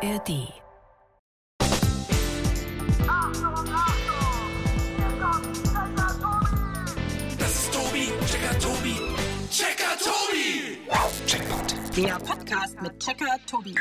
ARD. 0.00 0.46
Das 7.36 7.50
ist 7.50 7.72
Tobi, 7.72 8.08
Checker 8.26 8.58
Tobi, 8.60 8.94
Checker 9.50 9.98
Tobi. 9.98 10.78
Checkpoint. 11.26 11.96
Der 11.96 12.14
Podcast 12.20 12.80
mit 12.80 13.00
Checker 13.00 13.26
Tobi. 13.50 13.74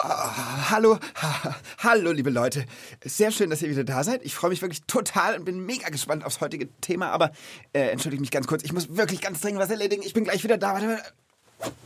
Hallo, 0.00 0.98
ha, 1.14 1.56
hallo, 1.78 2.10
liebe 2.10 2.30
Leute. 2.30 2.64
Sehr 3.04 3.30
schön, 3.30 3.50
dass 3.50 3.62
ihr 3.62 3.70
wieder 3.70 3.84
da 3.84 4.02
seid. 4.02 4.24
Ich 4.24 4.34
freue 4.34 4.50
mich 4.50 4.62
wirklich 4.62 4.82
total 4.88 5.38
und 5.38 5.44
bin 5.44 5.64
mega 5.64 5.90
gespannt 5.90 6.24
aufs 6.24 6.40
heutige 6.40 6.68
Thema. 6.80 7.10
Aber 7.10 7.30
äh, 7.72 7.90
entschuldigt 7.90 8.20
mich 8.20 8.32
ganz 8.32 8.48
kurz, 8.48 8.64
ich 8.64 8.72
muss 8.72 8.96
wirklich 8.96 9.20
ganz 9.20 9.40
dringend 9.40 9.60
was 9.60 9.70
erledigen. 9.70 10.02
Ich 10.02 10.12
bin 10.12 10.24
gleich 10.24 10.42
wieder 10.42 10.58
da. 10.58 10.72
Warte, 10.72 10.88
warte. 10.88 11.76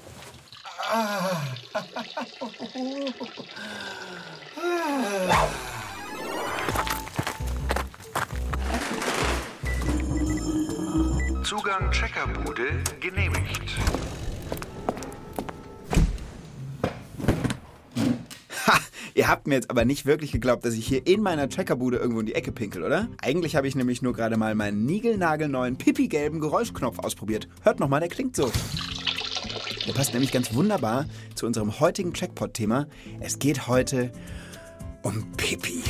Zugang 11.44 11.90
Checkerbude 11.90 12.82
genehmigt. 13.00 13.60
Ihr 19.14 19.28
habt 19.28 19.46
mir 19.46 19.56
jetzt 19.56 19.70
aber 19.70 19.84
nicht 19.84 20.06
wirklich 20.06 20.32
geglaubt, 20.32 20.64
dass 20.64 20.74
ich 20.74 20.86
hier 20.86 21.06
in 21.06 21.22
meiner 21.22 21.48
Checkerbude 21.48 21.98
irgendwo 21.98 22.20
in 22.20 22.26
die 22.26 22.34
Ecke 22.34 22.52
pinkel, 22.52 22.82
oder? 22.82 23.08
Eigentlich 23.20 23.54
habe 23.56 23.68
ich 23.68 23.74
nämlich 23.74 24.00
nur 24.00 24.12
gerade 24.12 24.36
mal 24.36 24.54
meinen 24.54 24.86
niegelnagelneuen 24.86 25.76
pipi-gelben 25.76 26.40
Geräuschknopf 26.40 26.98
ausprobiert. 27.00 27.48
Hört 27.62 27.80
nochmal, 27.80 28.00
der 28.00 28.08
klingt 28.08 28.34
so. 28.34 28.50
Der 29.90 29.96
passt 29.96 30.12
nämlich 30.12 30.30
ganz 30.30 30.54
wunderbar 30.54 31.06
zu 31.34 31.46
unserem 31.46 31.80
heutigen 31.80 32.14
Checkpot-Thema. 32.14 32.86
Es 33.18 33.40
geht 33.40 33.66
heute 33.66 34.12
um 35.02 35.32
Pipi. 35.32 35.82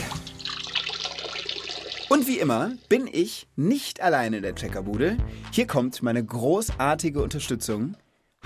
Und 2.09 2.27
wie 2.27 2.39
immer 2.39 2.73
bin 2.89 3.07
ich 3.13 3.47
nicht 3.57 4.01
alleine 4.01 4.39
in 4.39 4.43
der 4.43 4.55
Checkerbude. 4.55 5.19
Hier 5.53 5.67
kommt 5.67 6.03
meine 6.03 6.25
großartige 6.25 7.23
Unterstützung. 7.23 7.95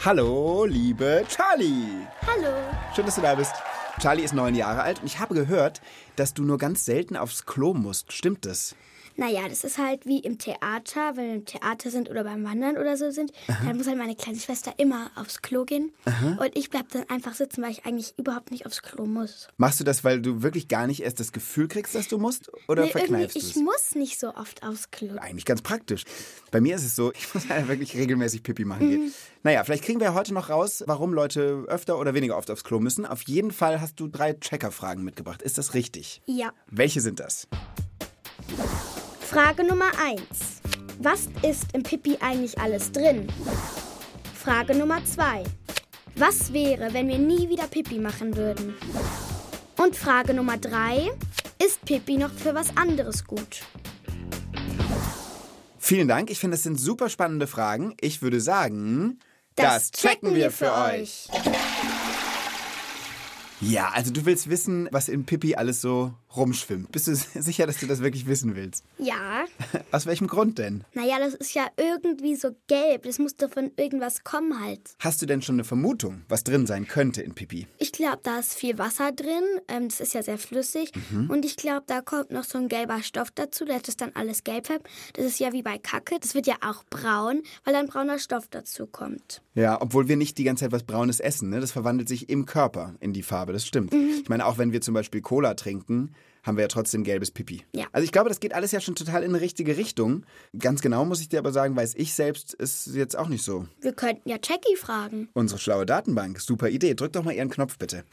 Hallo, 0.04 0.64
liebe 0.64 1.24
Charlie. 1.28 2.04
Hallo. 2.26 2.52
Schön, 2.96 3.06
dass 3.06 3.14
du 3.14 3.20
da 3.22 3.36
bist. 3.36 3.52
Charlie 4.00 4.24
ist 4.24 4.34
neun 4.34 4.56
Jahre 4.56 4.82
alt 4.82 5.02
und 5.02 5.06
ich 5.06 5.20
habe 5.20 5.36
gehört, 5.36 5.80
dass 6.16 6.34
du 6.34 6.42
nur 6.42 6.58
ganz 6.58 6.84
selten 6.84 7.16
aufs 7.16 7.46
Klo 7.46 7.74
musst. 7.74 8.12
Stimmt 8.12 8.44
das? 8.44 8.74
Naja, 9.16 9.48
das 9.48 9.64
ist 9.64 9.78
halt 9.78 10.06
wie 10.06 10.18
im 10.18 10.38
Theater, 10.38 11.16
wenn 11.16 11.26
wir 11.28 11.34
im 11.34 11.44
Theater 11.44 11.90
sind 11.90 12.10
oder 12.10 12.24
beim 12.24 12.44
Wandern 12.44 12.76
oder 12.76 12.96
so 12.96 13.10
sind, 13.10 13.32
dann 13.64 13.76
muss 13.76 13.86
halt 13.86 13.96
meine 13.98 14.16
kleine 14.16 14.38
Schwester 14.38 14.74
immer 14.76 15.10
aufs 15.14 15.40
Klo 15.42 15.64
gehen. 15.64 15.92
Und 16.38 16.56
ich 16.56 16.70
bleib 16.70 16.88
dann 16.90 17.08
einfach 17.08 17.34
sitzen, 17.34 17.62
weil 17.62 17.70
ich 17.70 17.86
eigentlich 17.86 18.14
überhaupt 18.18 18.50
nicht 18.50 18.66
aufs 18.66 18.82
Klo 18.82 19.06
muss. 19.06 19.48
Machst 19.56 19.78
du 19.80 19.84
das, 19.84 20.02
weil 20.04 20.20
du 20.20 20.42
wirklich 20.42 20.68
gar 20.68 20.86
nicht 20.86 21.02
erst 21.02 21.20
das 21.20 21.32
Gefühl 21.32 21.68
kriegst, 21.68 21.94
dass 21.94 22.08
du 22.08 22.18
musst? 22.18 22.50
Oder 22.68 22.84
Nee, 22.84 22.90
verkneifst 22.90 23.36
irgendwie, 23.36 23.52
du 23.52 23.58
ich 23.60 23.64
muss 23.64 23.94
nicht 23.94 24.18
so 24.18 24.34
oft 24.34 24.62
aufs 24.62 24.90
Klo. 24.90 25.16
Eigentlich 25.18 25.44
ganz 25.44 25.62
praktisch. 25.62 26.04
Bei 26.50 26.60
mir 26.60 26.74
ist 26.76 26.84
es 26.84 26.96
so, 26.96 27.12
ich 27.16 27.32
muss 27.34 27.48
halt 27.48 27.68
wirklich 27.68 27.94
regelmäßig 27.96 28.42
Pipi 28.42 28.64
machen 28.64 28.88
gehen. 28.90 29.14
Naja, 29.42 29.62
vielleicht 29.62 29.84
kriegen 29.84 30.00
wir 30.00 30.14
heute 30.14 30.34
noch 30.34 30.50
raus, 30.50 30.82
warum 30.86 31.12
Leute 31.12 31.64
öfter 31.68 31.98
oder 31.98 32.14
weniger 32.14 32.36
oft 32.36 32.50
aufs 32.50 32.64
Klo 32.64 32.80
müssen. 32.80 33.06
Auf 33.06 33.22
jeden 33.22 33.52
Fall 33.52 33.80
hast 33.80 34.00
du 34.00 34.08
drei 34.08 34.32
Checker-Fragen 34.32 35.04
mitgebracht. 35.04 35.42
Ist 35.42 35.58
das 35.58 35.74
richtig? 35.74 36.22
Ja. 36.26 36.52
Welche 36.70 37.00
sind 37.00 37.20
das? 37.20 37.46
Frage 39.34 39.64
Nummer 39.64 39.90
1. 39.98 40.22
Was 41.00 41.26
ist 41.42 41.66
im 41.72 41.82
Pipi 41.82 42.16
eigentlich 42.20 42.56
alles 42.56 42.92
drin? 42.92 43.26
Frage 44.32 44.76
Nummer 44.76 45.04
2. 45.04 45.42
Was 46.14 46.52
wäre, 46.52 46.94
wenn 46.94 47.08
wir 47.08 47.18
nie 47.18 47.48
wieder 47.48 47.66
Pipi 47.66 47.98
machen 47.98 48.36
würden? 48.36 48.76
Und 49.76 49.96
Frage 49.96 50.34
Nummer 50.34 50.56
3. 50.56 51.10
Ist 51.58 51.84
Pipi 51.84 52.16
noch 52.16 52.30
für 52.30 52.54
was 52.54 52.76
anderes 52.76 53.24
gut? 53.24 53.62
Vielen 55.80 56.06
Dank. 56.06 56.30
Ich 56.30 56.38
finde, 56.38 56.56
das 56.56 56.62
sind 56.62 56.78
super 56.78 57.08
spannende 57.08 57.48
Fragen. 57.48 57.96
Ich 58.00 58.22
würde 58.22 58.40
sagen, 58.40 59.18
Ja, 63.60 63.90
also 63.94 64.12
du 64.12 64.24
willst 64.26 64.50
wissen, 64.50 64.88
was 64.90 65.08
in 65.08 65.24
Pipi 65.24 65.54
alles 65.54 65.80
so 65.80 66.12
rumschwimmt. 66.36 66.90
Bist 66.92 67.08
du 67.08 67.14
sicher, 67.40 67.66
dass 67.66 67.78
du 67.78 67.86
das 67.86 68.00
wirklich 68.00 68.26
wissen 68.26 68.56
willst? 68.56 68.84
Ja. 68.98 69.44
Aus 69.92 70.06
welchem 70.06 70.26
Grund 70.26 70.58
denn? 70.58 70.84
Naja, 70.94 71.18
das 71.18 71.34
ist 71.34 71.54
ja 71.54 71.66
irgendwie 71.76 72.34
so 72.34 72.50
gelb. 72.66 73.04
Das 73.04 73.18
muss 73.18 73.36
doch 73.36 73.50
von 73.50 73.70
irgendwas 73.76 74.24
kommen 74.24 74.60
halt. 74.60 74.96
Hast 74.98 75.22
du 75.22 75.26
denn 75.26 75.42
schon 75.42 75.56
eine 75.56 75.64
Vermutung, 75.64 76.22
was 76.28 76.44
drin 76.44 76.66
sein 76.66 76.86
könnte 76.88 77.22
in 77.22 77.34
Pipi? 77.34 77.66
Ich 77.78 77.92
glaube, 77.92 78.20
da 78.22 78.38
ist 78.38 78.54
viel 78.54 78.78
Wasser 78.78 79.12
drin. 79.12 79.44
Ähm, 79.68 79.88
das 79.88 80.00
ist 80.00 80.14
ja 80.14 80.22
sehr 80.22 80.38
flüssig. 80.38 80.92
Und 81.28 81.44
ich 81.44 81.56
glaube, 81.56 81.84
da 81.86 82.00
kommt 82.00 82.30
noch 82.30 82.44
so 82.44 82.58
ein 82.58 82.68
gelber 82.68 83.02
Stoff 83.02 83.30
dazu, 83.30 83.64
der 83.64 83.80
das 83.80 83.96
dann 83.96 84.12
alles 84.14 84.44
gelb 84.44 84.66
färbt. 84.66 84.88
Das 85.14 85.24
ist 85.24 85.38
ja 85.38 85.52
wie 85.52 85.62
bei 85.62 85.78
Kacke. 85.78 86.16
Das 86.20 86.34
wird 86.34 86.46
ja 86.46 86.56
auch 86.60 86.84
braun, 86.84 87.42
weil 87.64 87.74
ein 87.74 87.86
brauner 87.86 88.18
Stoff 88.18 88.48
dazu 88.48 88.86
kommt. 88.86 89.42
Ja, 89.54 89.80
obwohl 89.80 90.08
wir 90.08 90.16
nicht 90.16 90.38
die 90.38 90.44
ganze 90.44 90.64
Zeit 90.64 90.72
was 90.72 90.82
Braunes 90.82 91.20
essen. 91.20 91.50
Ne? 91.50 91.60
Das 91.60 91.72
verwandelt 91.72 92.08
sich 92.08 92.28
im 92.28 92.46
Körper 92.46 92.94
in 93.00 93.12
die 93.12 93.22
Farbe, 93.22 93.43
das 93.52 93.66
stimmt. 93.66 93.92
Ich 93.94 94.28
meine, 94.28 94.46
auch 94.46 94.58
wenn 94.58 94.72
wir 94.72 94.80
zum 94.80 94.94
Beispiel 94.94 95.20
Cola 95.20 95.54
trinken, 95.54 96.14
haben 96.44 96.56
wir 96.56 96.62
ja 96.62 96.68
trotzdem 96.68 97.04
gelbes 97.04 97.30
Pipi. 97.30 97.64
Ja. 97.72 97.86
Also 97.92 98.04
ich 98.04 98.12
glaube, 98.12 98.28
das 98.28 98.38
geht 98.38 98.54
alles 98.54 98.70
ja 98.70 98.80
schon 98.80 98.94
total 98.94 99.22
in 99.22 99.30
eine 99.30 99.40
richtige 99.40 99.76
Richtung. 99.76 100.24
Ganz 100.58 100.82
genau 100.82 101.04
muss 101.04 101.20
ich 101.20 101.28
dir 101.28 101.38
aber 101.38 101.52
sagen, 101.52 101.74
weiß 101.74 101.94
ich 101.96 102.14
selbst, 102.14 102.54
ist 102.54 102.94
jetzt 102.94 103.16
auch 103.16 103.28
nicht 103.28 103.42
so. 103.42 103.66
Wir 103.80 103.92
könnten 103.92 104.28
ja 104.28 104.36
Jackie 104.42 104.76
fragen. 104.76 105.28
Unsere 105.32 105.58
schlaue 105.58 105.86
Datenbank, 105.86 106.40
super 106.40 106.68
Idee. 106.68 106.94
Drück 106.94 107.12
doch 107.12 107.24
mal 107.24 107.32
ihren 107.32 107.50
Knopf 107.50 107.78
bitte. 107.78 108.04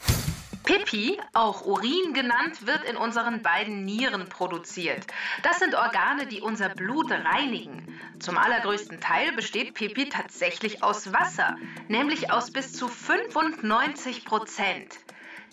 Pipi, 0.63 1.19
auch 1.33 1.65
Urin 1.65 2.13
genannt, 2.13 2.65
wird 2.65 2.83
in 2.89 2.95
unseren 2.95 3.41
beiden 3.41 3.83
Nieren 3.83 4.29
produziert. 4.29 5.05
Das 5.43 5.59
sind 5.59 5.75
Organe, 5.75 6.27
die 6.27 6.39
unser 6.39 6.69
Blut 6.69 7.11
reinigen. 7.11 7.99
Zum 8.19 8.37
allergrößten 8.37 9.01
Teil 9.01 9.33
besteht 9.33 9.73
Pipi 9.73 10.07
tatsächlich 10.07 10.83
aus 10.83 11.11
Wasser, 11.11 11.57
nämlich 11.87 12.31
aus 12.31 12.51
bis 12.51 12.73
zu 12.73 12.87
95 12.87 14.23
Prozent. 14.23 14.97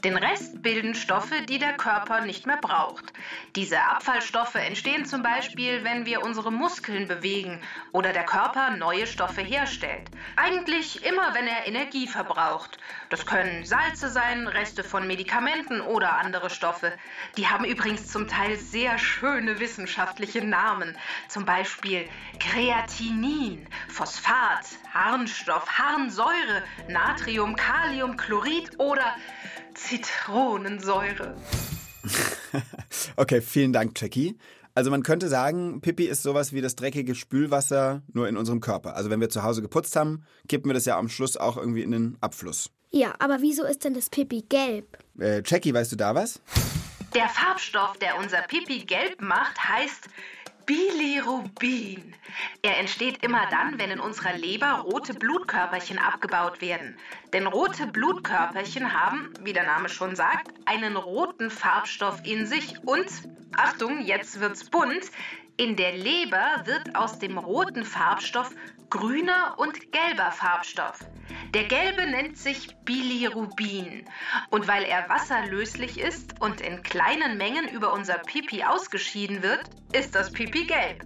Den 0.04 0.16
Rest 0.16 0.62
bilden 0.62 0.94
Stoffe, 0.94 1.42
die 1.48 1.58
der 1.58 1.72
Körper 1.72 2.20
nicht 2.20 2.46
mehr 2.46 2.58
braucht. 2.58 3.12
Diese 3.56 3.80
Abfallstoffe 3.80 4.54
entstehen 4.54 5.04
zum 5.06 5.24
Beispiel, 5.24 5.82
wenn 5.82 6.06
wir 6.06 6.22
unsere 6.22 6.52
Muskeln 6.52 7.08
bewegen 7.08 7.60
oder 7.90 8.12
der 8.12 8.22
Körper 8.22 8.70
neue 8.70 9.08
Stoffe 9.08 9.40
herstellt. 9.40 10.08
Eigentlich 10.36 11.04
immer, 11.04 11.34
wenn 11.34 11.48
er 11.48 11.66
Energie 11.66 12.06
verbraucht. 12.06 12.78
Das 13.08 13.26
können 13.26 13.64
Salze 13.64 14.08
sein, 14.08 14.46
Reste 14.46 14.84
von 14.84 15.04
Medikamenten 15.04 15.80
oder 15.80 16.12
andere 16.12 16.48
Stoffe. 16.48 16.92
Die 17.36 17.48
haben 17.48 17.64
übrigens 17.64 18.06
zum 18.06 18.28
Teil 18.28 18.56
sehr 18.56 18.98
schöne 18.98 19.58
wissenschaftliche 19.58 20.44
Namen. 20.44 20.96
Zum 21.26 21.44
Beispiel 21.44 22.08
Kreatinin, 22.38 23.66
Phosphat, 23.88 24.64
Harnstoff, 24.94 25.68
Harnsäure, 25.76 26.62
Natrium, 26.86 27.56
Kalium, 27.56 28.16
Chlorid 28.16 28.78
oder 28.78 29.16
Zitronensäure. 29.88 31.34
Okay, 33.16 33.40
vielen 33.42 33.72
Dank, 33.72 34.00
Jackie. 34.00 34.38
Also 34.74 34.90
man 34.90 35.02
könnte 35.02 35.28
sagen, 35.28 35.80
Pipi 35.80 36.04
ist 36.04 36.22
sowas 36.22 36.52
wie 36.52 36.60
das 36.60 36.76
dreckige 36.76 37.14
Spülwasser 37.14 38.02
nur 38.12 38.28
in 38.28 38.36
unserem 38.36 38.60
Körper. 38.60 38.94
Also 38.94 39.10
wenn 39.10 39.20
wir 39.20 39.28
zu 39.28 39.42
Hause 39.42 39.60
geputzt 39.60 39.96
haben, 39.96 40.24
kippen 40.48 40.68
wir 40.70 40.74
das 40.74 40.84
ja 40.84 40.96
am 40.96 41.08
Schluss 41.08 41.36
auch 41.36 41.56
irgendwie 41.56 41.82
in 41.82 41.90
den 41.90 42.16
Abfluss. 42.20 42.70
Ja, 42.90 43.14
aber 43.18 43.42
wieso 43.42 43.64
ist 43.64 43.84
denn 43.84 43.94
das 43.94 44.08
Pipi 44.08 44.44
gelb? 44.48 44.96
Äh, 45.18 45.42
Jackie, 45.44 45.74
weißt 45.74 45.92
du 45.92 45.96
da 45.96 46.14
was? 46.14 46.40
Der 47.14 47.28
Farbstoff, 47.28 47.98
der 47.98 48.16
unser 48.18 48.42
Pipi 48.42 48.84
gelb 48.84 49.20
macht, 49.20 49.58
heißt 49.58 50.08
Bilirubin. 50.68 52.14
Er 52.60 52.76
entsteht 52.76 53.24
immer 53.24 53.46
dann, 53.50 53.78
wenn 53.78 53.90
in 53.90 54.00
unserer 54.00 54.36
Leber 54.36 54.80
rote 54.80 55.14
Blutkörperchen 55.14 55.98
abgebaut 55.98 56.60
werden. 56.60 56.94
Denn 57.32 57.46
rote 57.46 57.86
Blutkörperchen 57.86 58.92
haben, 58.92 59.32
wie 59.42 59.54
der 59.54 59.64
Name 59.64 59.88
schon 59.88 60.14
sagt, 60.14 60.50
einen 60.66 60.98
roten 60.98 61.50
Farbstoff 61.50 62.20
in 62.24 62.44
sich 62.44 62.74
und, 62.84 63.06
Achtung, 63.56 64.02
jetzt 64.02 64.40
wird's 64.40 64.68
bunt, 64.68 65.10
in 65.58 65.74
der 65.74 65.96
Leber 65.96 66.62
wird 66.64 66.94
aus 66.94 67.18
dem 67.18 67.36
roten 67.36 67.84
Farbstoff 67.84 68.54
grüner 68.90 69.56
und 69.58 69.92
gelber 69.92 70.30
Farbstoff. 70.30 71.00
Der 71.52 71.64
gelbe 71.64 72.06
nennt 72.06 72.38
sich 72.38 72.76
Bilirubin. 72.84 74.08
Und 74.50 74.68
weil 74.68 74.84
er 74.84 75.08
wasserlöslich 75.08 75.98
ist 75.98 76.40
und 76.40 76.60
in 76.60 76.82
kleinen 76.84 77.36
Mengen 77.38 77.68
über 77.68 77.92
unser 77.92 78.18
Pipi 78.18 78.62
ausgeschieden 78.62 79.42
wird, 79.42 79.68
ist 79.92 80.14
das 80.14 80.32
Pipi 80.32 80.64
gelb. 80.64 81.04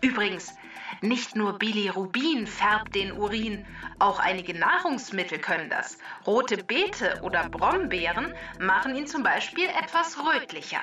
Übrigens, 0.00 0.52
nicht 1.00 1.36
nur 1.36 1.58
Bilirubin 1.58 2.48
färbt 2.48 2.96
den 2.96 3.12
Urin, 3.12 3.64
auch 4.00 4.18
einige 4.18 4.58
Nahrungsmittel 4.58 5.38
können 5.38 5.70
das. 5.70 5.98
Rote 6.26 6.56
Beete 6.56 7.20
oder 7.22 7.48
Brombeeren 7.48 8.34
machen 8.58 8.96
ihn 8.96 9.06
zum 9.06 9.22
Beispiel 9.22 9.66
etwas 9.66 10.18
rötlicher. 10.18 10.82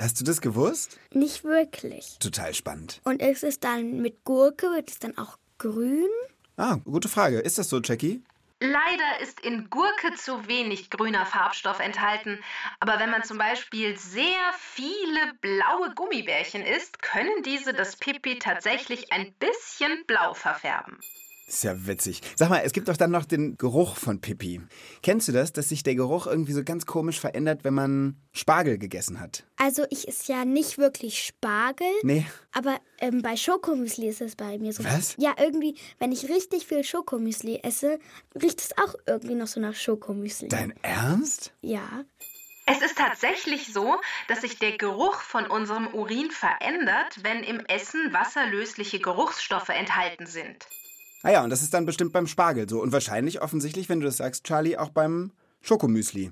Hast 0.00 0.20
du 0.20 0.24
das 0.24 0.40
gewusst? 0.40 0.96
Nicht 1.12 1.42
wirklich. 1.42 2.18
Total 2.20 2.54
spannend. 2.54 3.00
Und 3.02 3.20
ist 3.20 3.42
es 3.42 3.58
dann 3.58 4.00
mit 4.00 4.22
Gurke, 4.24 4.70
wird 4.70 4.90
es 4.90 5.00
dann 5.00 5.18
auch 5.18 5.38
grün? 5.58 6.08
Ah, 6.56 6.76
gute 6.84 7.08
Frage. 7.08 7.40
Ist 7.40 7.58
das 7.58 7.68
so, 7.68 7.80
Jackie? 7.80 8.22
Leider 8.60 9.20
ist 9.22 9.40
in 9.40 9.70
Gurke 9.70 10.14
zu 10.16 10.46
wenig 10.46 10.90
grüner 10.90 11.26
Farbstoff 11.26 11.80
enthalten, 11.80 12.38
aber 12.78 13.00
wenn 13.00 13.10
man 13.10 13.24
zum 13.24 13.38
Beispiel 13.38 13.96
sehr 13.98 14.52
viele 14.58 15.34
blaue 15.40 15.94
Gummibärchen 15.94 16.62
isst, 16.64 17.02
können 17.02 17.42
diese 17.44 17.72
das 17.72 17.96
Pipi 17.96 18.38
tatsächlich 18.38 19.12
ein 19.12 19.32
bisschen 19.34 20.04
blau 20.06 20.34
verfärben. 20.34 20.98
Ist 21.48 21.64
ja 21.64 21.86
witzig. 21.86 22.20
Sag 22.36 22.50
mal, 22.50 22.60
es 22.62 22.72
gibt 22.74 22.88
doch 22.88 22.96
dann 22.98 23.10
noch 23.10 23.24
den 23.24 23.56
Geruch 23.56 23.96
von 23.96 24.20
Pipi. 24.20 24.60
Kennst 25.02 25.28
du 25.28 25.32
das, 25.32 25.50
dass 25.54 25.70
sich 25.70 25.82
der 25.82 25.94
Geruch 25.94 26.26
irgendwie 26.26 26.52
so 26.52 26.62
ganz 26.62 26.84
komisch 26.84 27.18
verändert, 27.18 27.64
wenn 27.64 27.72
man 27.72 28.16
Spargel 28.32 28.76
gegessen 28.76 29.18
hat? 29.18 29.44
Also 29.56 29.84
ich 29.88 30.06
esse 30.06 30.30
ja 30.30 30.44
nicht 30.44 30.76
wirklich 30.76 31.24
Spargel, 31.24 31.86
Nee. 32.02 32.26
aber 32.52 32.78
ähm, 33.00 33.22
bei 33.22 33.34
Schokomüsli 33.34 34.08
ist 34.08 34.20
es 34.20 34.36
bei 34.36 34.58
mir 34.58 34.74
so. 34.74 34.84
Was? 34.84 35.14
Ja, 35.16 35.34
irgendwie, 35.38 35.74
wenn 35.98 36.12
ich 36.12 36.28
richtig 36.28 36.66
viel 36.66 36.84
Schokomüsli 36.84 37.60
esse, 37.62 37.98
riecht 38.40 38.60
es 38.60 38.76
auch 38.76 38.94
irgendwie 39.06 39.34
noch 39.34 39.46
so 39.46 39.58
nach 39.58 39.74
Schokomüsli. 39.74 40.48
Dein 40.48 40.74
Ernst? 40.82 41.54
Ja. 41.62 42.04
Es 42.66 42.82
ist 42.82 42.98
tatsächlich 42.98 43.72
so, 43.72 43.96
dass 44.28 44.42
sich 44.42 44.58
der 44.58 44.76
Geruch 44.76 45.14
von 45.22 45.46
unserem 45.46 45.86
Urin 45.94 46.30
verändert, 46.30 47.20
wenn 47.22 47.42
im 47.42 47.60
Essen 47.60 48.12
wasserlösliche 48.12 49.00
Geruchsstoffe 49.00 49.70
enthalten 49.70 50.26
sind. 50.26 50.66
Ah 51.22 51.30
ja, 51.32 51.44
und 51.44 51.50
das 51.50 51.62
ist 51.62 51.74
dann 51.74 51.86
bestimmt 51.86 52.12
beim 52.12 52.26
Spargel 52.26 52.68
so. 52.68 52.80
Und 52.82 52.92
wahrscheinlich 52.92 53.42
offensichtlich, 53.42 53.88
wenn 53.88 54.00
du 54.00 54.06
das 54.06 54.18
sagst, 54.18 54.44
Charlie, 54.44 54.76
auch 54.76 54.90
beim 54.90 55.32
Schokomüsli. 55.60 56.30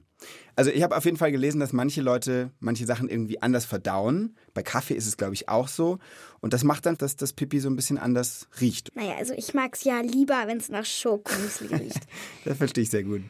Also 0.54 0.70
ich 0.70 0.82
habe 0.82 0.96
auf 0.96 1.04
jeden 1.04 1.16
Fall 1.16 1.32
gelesen, 1.32 1.60
dass 1.60 1.72
manche 1.72 2.00
Leute 2.00 2.52
manche 2.60 2.86
Sachen 2.86 3.08
irgendwie 3.08 3.42
anders 3.42 3.64
verdauen. 3.64 4.36
Bei 4.54 4.62
Kaffee 4.62 4.94
ist 4.94 5.06
es, 5.06 5.16
glaube 5.16 5.34
ich, 5.34 5.48
auch 5.48 5.68
so. 5.68 5.98
Und 6.40 6.52
das 6.52 6.64
macht 6.64 6.86
dann, 6.86 6.96
dass 6.96 7.16
das 7.16 7.32
Pipi 7.32 7.60
so 7.60 7.68
ein 7.68 7.76
bisschen 7.76 7.98
anders 7.98 8.48
riecht. 8.60 8.94
Naja, 8.94 9.16
also 9.18 9.34
ich 9.34 9.52
mag 9.52 9.74
es 9.74 9.84
ja 9.84 10.00
lieber, 10.00 10.44
wenn 10.46 10.58
es 10.58 10.68
nach 10.68 10.84
Schokomüsli 10.86 11.66
riecht. 11.76 12.06
Das 12.44 12.56
verstehe 12.56 12.84
ich 12.84 12.90
sehr 12.90 13.02
gut. 13.02 13.22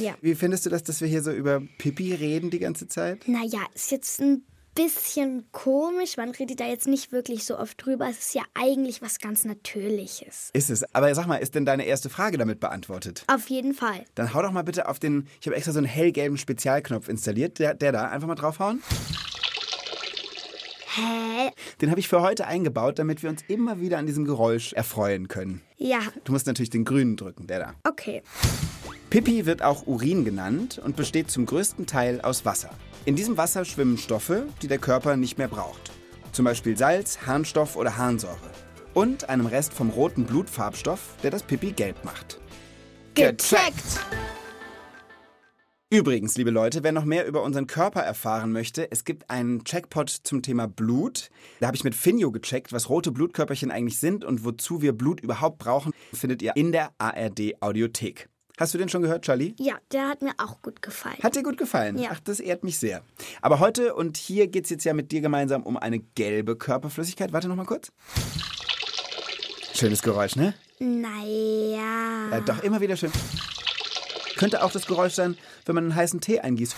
ja. 0.00 0.14
Wie 0.22 0.34
findest 0.34 0.64
du 0.66 0.70
das, 0.70 0.84
dass 0.84 1.00
wir 1.00 1.08
hier 1.08 1.22
so 1.22 1.32
über 1.32 1.60
Pipi 1.78 2.14
reden 2.14 2.50
die 2.50 2.60
ganze 2.60 2.86
Zeit? 2.88 3.26
Naja, 3.26 3.66
ist 3.74 3.90
jetzt 3.90 4.20
ein 4.20 4.44
bisschen 4.74 5.46
komisch. 5.52 6.16
Man 6.16 6.30
redet 6.30 6.60
da 6.60 6.66
jetzt 6.66 6.86
nicht 6.86 7.10
wirklich 7.10 7.44
so 7.44 7.58
oft 7.58 7.84
drüber. 7.84 8.08
Es 8.08 8.18
ist 8.18 8.34
ja 8.34 8.42
eigentlich 8.54 9.02
was 9.02 9.18
ganz 9.18 9.44
Natürliches. 9.44 10.50
Ist 10.52 10.70
es. 10.70 10.84
Aber 10.94 11.12
sag 11.14 11.26
mal, 11.26 11.36
ist 11.36 11.54
denn 11.54 11.64
deine 11.66 11.84
erste 11.84 12.08
Frage 12.10 12.38
damit 12.38 12.60
beantwortet? 12.60 13.24
Auf 13.26 13.48
jeden 13.48 13.74
Fall. 13.74 14.04
Dann 14.14 14.34
hau 14.34 14.42
doch 14.42 14.52
mal 14.52 14.62
bitte 14.62 14.88
auf 14.88 14.98
den, 14.98 15.26
ich 15.40 15.46
habe 15.46 15.56
extra 15.56 15.72
so 15.72 15.78
einen 15.78 15.86
hellgelben 15.86 16.38
Spezialknopf 16.38 17.08
installiert, 17.08 17.58
der, 17.58 17.74
der 17.74 17.92
da, 17.92 18.08
einfach 18.08 18.28
mal 18.28 18.34
draufhauen. 18.36 18.82
Hä? 20.94 21.50
Den 21.80 21.90
habe 21.90 22.00
ich 22.00 22.08
für 22.08 22.22
heute 22.22 22.46
eingebaut, 22.46 22.98
damit 22.98 23.22
wir 23.22 23.30
uns 23.30 23.42
immer 23.48 23.80
wieder 23.80 23.98
an 23.98 24.06
diesem 24.06 24.24
Geräusch 24.24 24.72
erfreuen 24.72 25.28
können. 25.28 25.62
Ja, 25.76 26.00
Du 26.24 26.32
musst 26.32 26.46
natürlich 26.46 26.70
den 26.70 26.84
grünen 26.84 27.16
drücken, 27.16 27.46
der 27.46 27.58
da. 27.60 27.74
okay. 27.88 28.22
Pipi 29.10 29.46
wird 29.46 29.62
auch 29.62 29.86
Urin 29.86 30.24
genannt 30.26 30.78
und 30.84 30.94
besteht 30.96 31.30
zum 31.30 31.46
größten 31.46 31.86
Teil 31.86 32.20
aus 32.20 32.44
Wasser. 32.44 32.68
In 33.08 33.16
diesem 33.16 33.38
Wasser 33.38 33.64
schwimmen 33.64 33.96
Stoffe, 33.96 34.48
die 34.60 34.68
der 34.68 34.76
Körper 34.76 35.16
nicht 35.16 35.38
mehr 35.38 35.48
braucht. 35.48 35.92
Zum 36.32 36.44
Beispiel 36.44 36.76
Salz, 36.76 37.20
Harnstoff 37.26 37.74
oder 37.74 37.96
Harnsäure. 37.96 38.36
Und 38.92 39.30
einem 39.30 39.46
Rest 39.46 39.72
vom 39.72 39.88
roten 39.88 40.26
Blutfarbstoff, 40.26 41.16
der 41.22 41.30
das 41.30 41.42
Pipi 41.42 41.72
gelb 41.72 42.04
macht. 42.04 42.38
Gecheckt! 43.14 44.04
Übrigens, 45.88 46.36
liebe 46.36 46.50
Leute, 46.50 46.84
wer 46.84 46.92
noch 46.92 47.06
mehr 47.06 47.26
über 47.26 47.42
unseren 47.44 47.66
Körper 47.66 48.00
erfahren 48.00 48.52
möchte, 48.52 48.92
es 48.92 49.04
gibt 49.04 49.30
einen 49.30 49.64
Checkpot 49.64 50.10
zum 50.10 50.42
Thema 50.42 50.68
Blut. 50.68 51.30
Da 51.60 51.68
habe 51.68 51.78
ich 51.78 51.84
mit 51.84 51.94
Finjo 51.94 52.30
gecheckt, 52.30 52.74
was 52.74 52.90
rote 52.90 53.10
Blutkörperchen 53.10 53.70
eigentlich 53.70 54.00
sind 54.00 54.22
und 54.22 54.44
wozu 54.44 54.82
wir 54.82 54.92
Blut 54.92 55.20
überhaupt 55.20 55.56
brauchen, 55.56 55.94
findet 56.12 56.42
ihr 56.42 56.54
in 56.56 56.72
der 56.72 56.90
ARD 56.98 57.54
Audiothek. 57.62 58.28
Hast 58.58 58.74
du 58.74 58.78
den 58.78 58.88
schon 58.88 59.02
gehört, 59.02 59.24
Charlie? 59.24 59.54
Ja, 59.58 59.78
der 59.92 60.08
hat 60.08 60.20
mir 60.20 60.32
auch 60.36 60.60
gut 60.62 60.82
gefallen. 60.82 61.18
Hat 61.22 61.36
dir 61.36 61.44
gut 61.44 61.56
gefallen? 61.56 61.96
Ja. 61.96 62.10
Ach, 62.12 62.20
das 62.20 62.40
ehrt 62.40 62.64
mich 62.64 62.78
sehr. 62.78 63.02
Aber 63.40 63.60
heute 63.60 63.94
und 63.94 64.16
hier 64.16 64.48
geht 64.48 64.64
es 64.64 64.70
jetzt 64.70 64.82
ja 64.84 64.94
mit 64.94 65.12
dir 65.12 65.20
gemeinsam 65.20 65.62
um 65.62 65.76
eine 65.76 66.00
gelbe 66.00 66.56
Körperflüssigkeit. 66.56 67.32
Warte 67.32 67.46
noch 67.46 67.54
mal 67.54 67.66
kurz. 67.66 67.92
Schönes 69.74 70.02
Geräusch, 70.02 70.34
ne? 70.34 70.54
Naja. 70.80 72.30
Ja, 72.32 72.40
doch, 72.40 72.64
immer 72.64 72.80
wieder 72.80 72.96
schön. 72.96 73.12
Könnte 74.36 74.64
auch 74.64 74.72
das 74.72 74.86
Geräusch 74.86 75.14
sein, 75.14 75.36
wenn 75.64 75.76
man 75.76 75.84
einen 75.84 75.94
heißen 75.94 76.20
Tee 76.20 76.40
eingießt. 76.40 76.74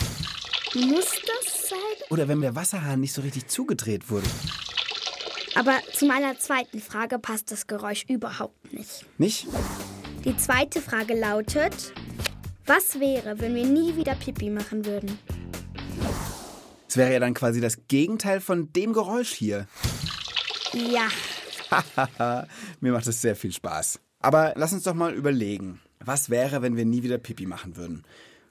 Muss 0.74 1.12
das 1.26 1.70
sein? 1.70 1.78
Oder 2.10 2.28
wenn 2.28 2.42
der 2.42 2.54
Wasserhahn 2.54 3.00
nicht 3.00 3.14
so 3.14 3.22
richtig 3.22 3.46
zugedreht 3.46 4.10
wurde. 4.10 4.26
Aber 5.54 5.78
zu 5.94 6.04
meiner 6.04 6.38
zweiten 6.38 6.80
Frage 6.80 7.18
passt 7.18 7.50
das 7.50 7.66
Geräusch 7.66 8.04
überhaupt 8.06 8.70
nicht. 8.74 9.06
Nicht? 9.16 9.46
Die 10.24 10.36
zweite 10.36 10.80
Frage 10.80 11.14
lautet: 11.14 11.92
Was 12.66 13.00
wäre, 13.00 13.40
wenn 13.40 13.54
wir 13.54 13.64
nie 13.64 13.96
wieder 13.96 14.14
Pipi 14.14 14.50
machen 14.50 14.84
würden? 14.84 15.18
Es 16.88 16.96
wäre 16.96 17.12
ja 17.12 17.20
dann 17.20 17.34
quasi 17.34 17.60
das 17.60 17.86
Gegenteil 17.88 18.40
von 18.40 18.72
dem 18.72 18.92
Geräusch 18.92 19.32
hier. 19.32 19.66
Ja, 20.72 21.08
Mir 22.80 22.92
macht 22.92 23.06
es 23.06 23.20
sehr 23.20 23.36
viel 23.36 23.52
Spaß. 23.52 24.00
Aber 24.20 24.52
lass 24.56 24.72
uns 24.72 24.84
doch 24.84 24.94
mal 24.94 25.14
überlegen, 25.14 25.80
was 26.00 26.30
wäre, 26.30 26.62
wenn 26.62 26.76
wir 26.76 26.84
nie 26.84 27.02
wieder 27.02 27.18
Pipi 27.18 27.46
machen 27.46 27.76
würden? 27.76 28.02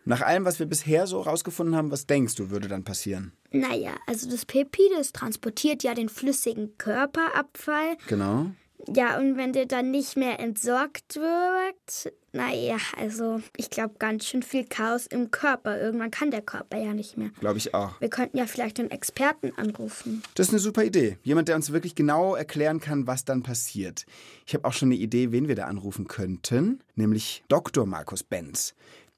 Nach 0.05 0.21
allem, 0.21 0.45
was 0.45 0.59
wir 0.59 0.65
bisher 0.65 1.05
so 1.05 1.21
rausgefunden 1.21 1.75
haben, 1.75 1.91
was 1.91 2.07
denkst 2.07 2.35
du, 2.35 2.49
würde 2.49 2.67
dann 2.67 2.83
passieren? 2.83 3.33
naja, 3.51 3.91
also 4.07 4.29
das 4.29 4.45
Pipi, 4.45 4.89
das 4.95 5.11
transportiert 5.11 5.83
ja 5.83 5.93
den 5.93 6.09
flüssigen 6.09 6.77
Körperabfall. 6.77 7.97
Genau. 8.07 8.51
Ja, 8.87 9.19
und 9.19 9.37
wenn 9.37 9.53
der 9.53 9.65
dann 9.65 9.91
nicht 9.91 10.15
mehr 10.15 10.39
entsorgt 10.39 11.15
wird, 11.17 12.13
naja, 12.31 12.77
also 12.97 13.41
ich 13.57 13.69
glaube 13.69 13.95
ganz 13.99 14.25
schön 14.25 14.41
viel 14.41 14.65
Chaos 14.65 15.05
im 15.07 15.31
Körper. 15.31 15.79
Irgendwann 15.79 16.11
kann 16.11 16.31
der 16.31 16.41
Körper 16.41 16.77
ja 16.77 16.93
nicht 16.93 17.17
mehr. 17.17 17.29
Glaube 17.39 17.57
ich 17.57 17.73
auch. 17.73 17.99
Wir 17.99 18.09
könnten 18.09 18.37
ja 18.37 18.45
vielleicht 18.45 18.79
einen 18.79 18.91
Experten 18.91 19.51
anrufen. 19.57 20.23
Das 20.35 20.47
ist 20.47 20.53
eine 20.53 20.59
super 20.59 20.83
Idee. 20.83 21.17
Jemand, 21.23 21.47
der 21.49 21.55
uns 21.55 21.71
wirklich 21.71 21.95
genau 21.95 22.35
erklären 22.35 22.79
kann, 22.79 23.05
was 23.07 23.25
dann 23.25 23.43
passiert. 23.43 24.05
Ich 24.45 24.53
habe 24.53 24.65
auch 24.65 24.73
schon 24.73 24.89
eine 24.89 24.95
Idee, 24.95 25.31
wen 25.31 25.47
wir 25.47 25.55
da 25.55 25.65
anrufen 25.65 26.07
könnten, 26.07 26.79
nämlich 26.95 27.43
Dr. 27.47 27.85
Markus 27.85 28.23
Benz. 28.23 28.75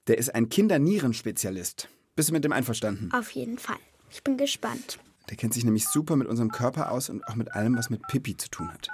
Der 0.08 0.18
ist 0.18 0.34
ein 0.34 0.50
Kindernierenspezialist. 0.50 1.88
Bist 2.16 2.30
du 2.30 2.34
mit 2.34 2.44
dem 2.44 2.52
einverstanden? 2.52 3.10
Auf 3.14 3.32
jeden 3.32 3.58
Fall. 3.58 3.78
Ich 4.10 4.24
bin 4.24 4.38
gespannt. 4.38 5.00
Der 5.30 5.38
kennt 5.38 5.54
sich 5.54 5.64
nämlich 5.64 5.88
super 5.88 6.16
mit 6.16 6.28
unserem 6.28 6.52
Körper 6.52 6.92
aus 6.92 7.10
und 7.10 7.26
auch 7.28 7.36
mit 7.36 7.54
allem, 7.54 7.78
was 7.78 7.90
mit 7.90 8.02
Pipi 8.08 8.36
zu 8.36 8.50
tun 8.50 8.72
hat. 8.74 8.90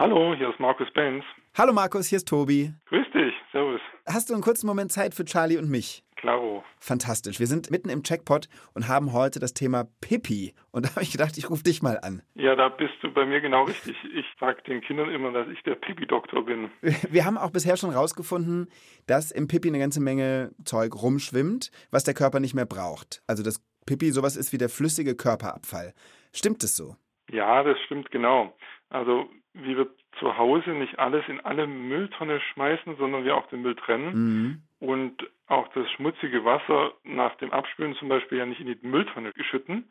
Hallo, 0.00 0.34
hier 0.34 0.48
ist 0.48 0.58
Markus 0.58 0.90
Benz. 0.94 1.22
Hallo 1.58 1.74
Markus, 1.74 2.06
hier 2.06 2.16
ist 2.16 2.26
Tobi. 2.26 2.72
Grüß 2.86 3.06
dich, 3.12 3.34
servus. 3.52 3.82
Hast 4.06 4.30
du 4.30 4.32
einen 4.32 4.42
kurzen 4.42 4.66
Moment 4.66 4.90
Zeit 4.90 5.12
für 5.12 5.26
Charlie 5.26 5.58
und 5.58 5.68
mich? 5.68 6.02
Klaro. 6.16 6.64
Fantastisch. 6.78 7.38
Wir 7.38 7.46
sind 7.46 7.70
mitten 7.70 7.90
im 7.90 8.02
Checkpot 8.02 8.48
und 8.72 8.88
haben 8.88 9.12
heute 9.12 9.40
das 9.40 9.52
Thema 9.52 9.84
Pipi. 10.00 10.54
Und 10.70 10.86
da 10.86 10.90
habe 10.92 11.02
ich 11.02 11.12
gedacht, 11.12 11.36
ich 11.36 11.50
rufe 11.50 11.64
dich 11.64 11.82
mal 11.82 11.98
an. 12.02 12.22
Ja, 12.32 12.56
da 12.56 12.70
bist 12.70 12.94
du 13.02 13.12
bei 13.12 13.26
mir 13.26 13.42
genau 13.42 13.64
richtig. 13.64 13.94
Ich 14.14 14.24
sage 14.40 14.62
den 14.62 14.80
Kindern 14.80 15.10
immer, 15.10 15.32
dass 15.32 15.48
ich 15.48 15.62
der 15.64 15.74
Pipi-Doktor 15.74 16.46
bin. 16.46 16.70
Wir 17.10 17.26
haben 17.26 17.36
auch 17.36 17.50
bisher 17.50 17.76
schon 17.76 17.90
rausgefunden, 17.90 18.70
dass 19.06 19.30
im 19.30 19.48
Pipi 19.48 19.68
eine 19.68 19.80
ganze 19.80 20.00
Menge 20.00 20.52
Zeug 20.64 20.94
rumschwimmt, 20.94 21.70
was 21.90 22.04
der 22.04 22.14
Körper 22.14 22.40
nicht 22.40 22.54
mehr 22.54 22.64
braucht. 22.64 23.22
Also 23.26 23.42
das 23.42 23.62
Pipi 23.84 24.12
sowas 24.12 24.36
ist 24.36 24.54
wie 24.54 24.58
der 24.58 24.70
flüssige 24.70 25.14
Körperabfall. 25.14 25.92
Stimmt 26.32 26.64
es 26.64 26.74
so? 26.74 26.96
Ja, 27.30 27.62
das 27.62 27.78
stimmt 27.84 28.10
genau. 28.10 28.56
Also, 28.88 29.28
wie 29.54 29.76
wir 29.76 29.88
zu 30.18 30.36
Hause 30.36 30.70
nicht 30.70 30.98
alles 30.98 31.26
in 31.28 31.40
alle 31.40 31.66
Mülltonne 31.66 32.40
schmeißen, 32.40 32.96
sondern 32.96 33.24
wir 33.24 33.36
auch 33.36 33.48
den 33.48 33.62
Müll 33.62 33.74
trennen 33.74 34.12
Mhm. 34.14 34.62
und 34.80 35.30
auch 35.48 35.68
das 35.68 35.90
schmutzige 35.92 36.44
Wasser 36.44 36.92
nach 37.04 37.34
dem 37.36 37.52
Abspülen 37.52 37.94
zum 37.96 38.08
Beispiel 38.08 38.38
ja 38.38 38.46
nicht 38.46 38.60
in 38.60 38.66
die 38.66 38.78
Mülltonne 38.86 39.32
schütten, 39.50 39.90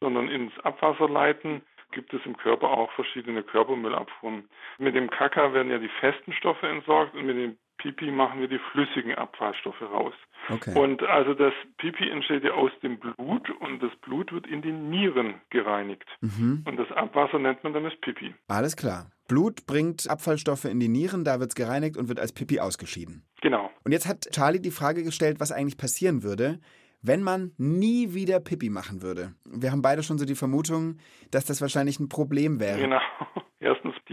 sondern 0.00 0.28
ins 0.28 0.58
Abwasser 0.60 1.08
leiten, 1.08 1.62
gibt 1.92 2.14
es 2.14 2.24
im 2.24 2.36
Körper 2.36 2.68
auch 2.70 2.90
verschiedene 2.92 3.42
Körpermüllabfuhren. 3.42 4.48
Mit 4.78 4.94
dem 4.94 5.10
Kaka 5.10 5.52
werden 5.52 5.70
ja 5.72 5.78
die 5.78 5.90
festen 6.00 6.32
Stoffe 6.32 6.68
entsorgt 6.68 7.14
und 7.14 7.26
mit 7.26 7.36
dem 7.36 7.56
Pipi 7.80 8.10
machen 8.10 8.40
wir 8.40 8.48
die 8.48 8.60
flüssigen 8.72 9.14
Abfallstoffe 9.14 9.80
raus. 9.80 10.12
Okay. 10.48 10.78
Und 10.78 11.02
also 11.02 11.34
das 11.34 11.52
Pipi 11.78 12.10
entsteht 12.10 12.44
ja 12.44 12.52
aus 12.52 12.70
dem 12.82 12.98
Blut 12.98 13.48
und 13.60 13.82
das 13.82 13.94
Blut 14.02 14.32
wird 14.32 14.46
in 14.46 14.62
den 14.62 14.90
Nieren 14.90 15.40
gereinigt. 15.50 16.06
Mhm. 16.20 16.64
Und 16.66 16.76
das 16.76 16.90
Abwasser 16.92 17.38
nennt 17.38 17.64
man 17.64 17.72
dann 17.72 17.84
das 17.84 17.96
Pipi. 18.00 18.34
Alles 18.48 18.76
klar. 18.76 19.10
Blut 19.28 19.66
bringt 19.66 20.10
Abfallstoffe 20.10 20.64
in 20.64 20.80
die 20.80 20.88
Nieren, 20.88 21.24
da 21.24 21.40
wird 21.40 21.50
es 21.52 21.54
gereinigt 21.54 21.96
und 21.96 22.08
wird 22.08 22.20
als 22.20 22.32
Pipi 22.32 22.60
ausgeschieden. 22.60 23.24
Genau. 23.40 23.70
Und 23.84 23.92
jetzt 23.92 24.08
hat 24.08 24.28
Charlie 24.32 24.60
die 24.60 24.70
Frage 24.70 25.02
gestellt, 25.04 25.40
was 25.40 25.52
eigentlich 25.52 25.78
passieren 25.78 26.22
würde, 26.22 26.58
wenn 27.02 27.22
man 27.22 27.52
nie 27.56 28.12
wieder 28.12 28.40
Pipi 28.40 28.68
machen 28.68 29.02
würde. 29.02 29.32
Wir 29.44 29.72
haben 29.72 29.82
beide 29.82 30.02
schon 30.02 30.18
so 30.18 30.26
die 30.26 30.34
Vermutung, 30.34 30.98
dass 31.30 31.44
das 31.46 31.60
wahrscheinlich 31.60 31.98
ein 31.98 32.08
Problem 32.08 32.60
wäre. 32.60 32.78
Genau. 32.78 33.00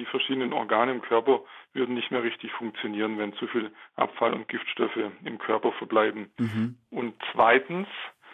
Verschiedenen 0.07 0.53
Organe 0.53 0.91
im 0.91 1.01
Körper 1.01 1.41
würden 1.73 1.95
nicht 1.95 2.11
mehr 2.11 2.23
richtig 2.23 2.51
funktionieren, 2.53 3.17
wenn 3.17 3.33
zu 3.33 3.47
viel 3.47 3.71
Abfall 3.95 4.33
und 4.33 4.47
Giftstoffe 4.47 4.97
im 5.23 5.37
Körper 5.37 5.71
verbleiben. 5.73 6.31
Mhm. 6.37 6.77
Und 6.89 7.13
zweitens 7.31 7.87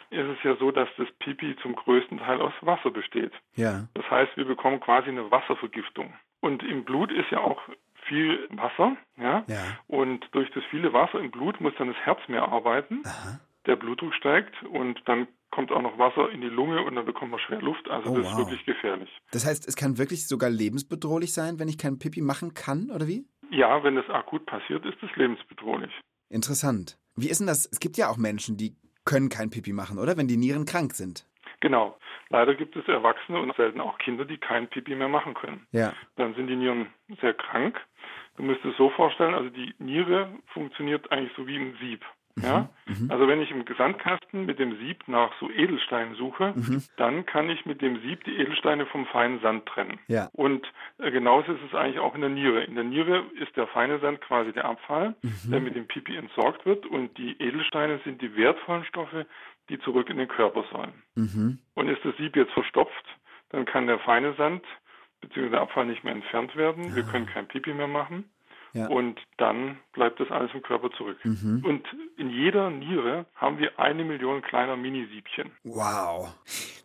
ist 0.09 0.27
es 0.27 0.43
ja 0.43 0.55
so, 0.55 0.71
dass 0.71 0.87
das 0.97 1.07
Pipi 1.19 1.55
zum 1.61 1.75
größten 1.75 2.19
Teil 2.19 2.41
aus 2.41 2.53
Wasser 2.61 2.91
besteht. 2.91 3.33
Ja. 3.55 3.87
Das 3.95 4.09
heißt, 4.09 4.37
wir 4.37 4.45
bekommen 4.45 4.79
quasi 4.79 5.09
eine 5.09 5.31
Wasservergiftung. 5.31 6.13
Und 6.39 6.63
im 6.63 6.83
Blut 6.83 7.11
ist 7.11 7.29
ja 7.31 7.39
auch 7.39 7.61
viel 8.05 8.47
Wasser, 8.51 8.95
ja. 9.17 9.43
Ja. 9.47 9.63
Und 9.87 10.27
durch 10.33 10.51
das 10.51 10.63
viele 10.69 10.93
Wasser 10.93 11.19
im 11.19 11.31
Blut 11.31 11.59
muss 11.61 11.73
dann 11.77 11.87
das 11.87 11.97
Herz 12.05 12.19
mehr 12.27 12.43
arbeiten. 12.43 13.01
Der 13.65 13.75
Blutdruck 13.77 14.13
steigt 14.13 14.61
und 14.63 15.01
dann 15.05 15.27
kommt 15.53 15.71
auch 15.71 15.81
noch 15.81 15.97
Wasser 15.99 16.29
in 16.31 16.41
die 16.41 16.47
Lunge 16.47 16.81
und 16.83 16.95
dann 16.95 17.05
bekommt 17.05 17.31
man 17.31 17.39
schwer 17.39 17.61
Luft. 17.61 17.87
Also 17.89 18.09
Oh, 18.09 18.17
das 18.17 18.25
wow. 18.25 18.31
ist 18.33 18.37
wirklich 18.39 18.65
gefährlich. 18.65 19.09
Das 19.31 19.45
heißt, 19.45 19.67
es 19.67 19.75
kann 19.75 19.97
wirklich 19.99 20.27
sogar 20.27 20.49
lebensbedrohlich 20.49 21.31
sein, 21.31 21.59
wenn 21.59 21.67
ich 21.67 21.77
kein 21.77 21.99
Pipi 21.99 22.21
machen 22.21 22.53
kann, 22.55 22.89
oder 22.89 23.07
wie? 23.07 23.25
Ja, 23.51 23.83
wenn 23.83 23.95
das 23.95 24.09
akut 24.09 24.45
passiert, 24.47 24.83
ist 24.85 24.97
es 25.03 25.15
lebensbedrohlich. 25.15 25.91
Interessant. 26.29 26.97
Wie 27.15 27.29
ist 27.29 27.39
denn 27.39 27.47
das? 27.47 27.67
Es 27.71 27.79
gibt 27.79 27.97
ja 27.97 28.09
auch 28.09 28.17
Menschen, 28.17 28.57
die 28.57 28.75
können 29.05 29.29
kein 29.29 29.51
Pipi 29.51 29.73
machen, 29.73 29.99
oder? 29.99 30.17
Wenn 30.17 30.27
die 30.27 30.37
Nieren 30.37 30.65
krank 30.65 30.93
sind. 30.93 31.27
Genau. 31.59 31.97
Leider 32.29 32.55
gibt 32.55 32.75
es 32.75 32.87
Erwachsene 32.87 33.39
und 33.39 33.55
selten 33.55 33.79
auch 33.79 33.99
Kinder, 33.99 34.25
die 34.25 34.37
kein 34.37 34.67
Pipi 34.67 34.95
mehr 34.95 35.07
machen 35.07 35.35
können. 35.35 35.67
Ja. 35.71 35.93
Dann 36.15 36.33
sind 36.33 36.47
die 36.47 36.55
Nieren 36.55 36.87
sehr 37.21 37.35
krank. 37.35 37.79
Du 38.37 38.43
musst 38.43 38.65
es 38.65 38.75
so 38.77 38.89
vorstellen, 38.89 39.35
also 39.35 39.49
die 39.51 39.75
Niere 39.77 40.33
funktioniert 40.53 41.11
eigentlich 41.11 41.31
so 41.37 41.45
wie 41.45 41.57
ein 41.57 41.77
Sieb. 41.79 42.03
Ja? 42.41 42.69
Also 43.09 43.27
wenn 43.27 43.41
ich 43.41 43.51
im 43.51 43.63
Sandkasten 43.77 44.45
mit 44.45 44.59
dem 44.59 44.77
Sieb 44.77 45.07
nach 45.07 45.31
so 45.39 45.49
Edelsteinen 45.49 46.15
suche, 46.15 46.53
dann 46.97 47.25
kann 47.25 47.49
ich 47.49 47.65
mit 47.65 47.81
dem 47.81 48.01
Sieb 48.01 48.23
die 48.23 48.37
Edelsteine 48.37 48.85
vom 48.87 49.05
feinen 49.05 49.39
Sand 49.41 49.65
trennen. 49.67 49.99
Ja. 50.07 50.29
Und 50.33 50.65
äh, 50.97 51.11
genauso 51.11 51.53
ist 51.53 51.61
es 51.67 51.75
eigentlich 51.75 51.99
auch 51.99 52.15
in 52.15 52.21
der 52.21 52.29
Niere. 52.29 52.63
In 52.63 52.75
der 52.75 52.83
Niere 52.83 53.25
ist 53.39 53.55
der 53.55 53.67
feine 53.67 53.99
Sand 53.99 54.21
quasi 54.21 54.51
der 54.51 54.65
Abfall, 54.65 55.15
der 55.23 55.59
mit 55.59 55.75
dem 55.75 55.87
Pipi 55.87 56.15
entsorgt 56.15 56.65
wird 56.65 56.85
und 56.85 57.17
die 57.17 57.39
Edelsteine 57.39 57.99
sind 58.03 58.21
die 58.21 58.35
wertvollen 58.35 58.85
Stoffe, 58.85 59.25
die 59.69 59.79
zurück 59.79 60.09
in 60.09 60.17
den 60.17 60.27
Körper 60.27 60.65
sollen. 60.71 60.93
Mhm. 61.15 61.59
Und 61.75 61.87
ist 61.87 62.03
das 62.03 62.15
Sieb 62.17 62.35
jetzt 62.35 62.51
verstopft, 62.53 63.05
dann 63.49 63.65
kann 63.65 63.87
der 63.87 63.99
feine 63.99 64.33
Sand 64.33 64.63
bzw. 65.21 65.49
der 65.49 65.61
Abfall 65.61 65.85
nicht 65.85 66.03
mehr 66.03 66.13
entfernt 66.13 66.55
werden. 66.55 66.95
Wir 66.95 67.03
können 67.03 67.27
kein 67.27 67.47
Pipi 67.47 67.73
mehr 67.73 67.87
machen. 67.87 68.25
Ja. 68.73 68.87
Und 68.87 69.19
dann 69.37 69.77
bleibt 69.93 70.19
das 70.19 70.29
alles 70.31 70.51
im 70.53 70.63
Körper 70.63 70.89
zurück. 70.97 71.17
Mhm. 71.23 71.63
Und 71.63 71.83
in 72.17 72.29
jeder 72.29 72.69
Niere 72.71 73.25
haben 73.35 73.59
wir 73.59 73.79
eine 73.79 74.03
Million 74.03 74.41
kleiner 74.41 74.75
Minisiebchen. 74.75 75.51
Wow. 75.63 76.33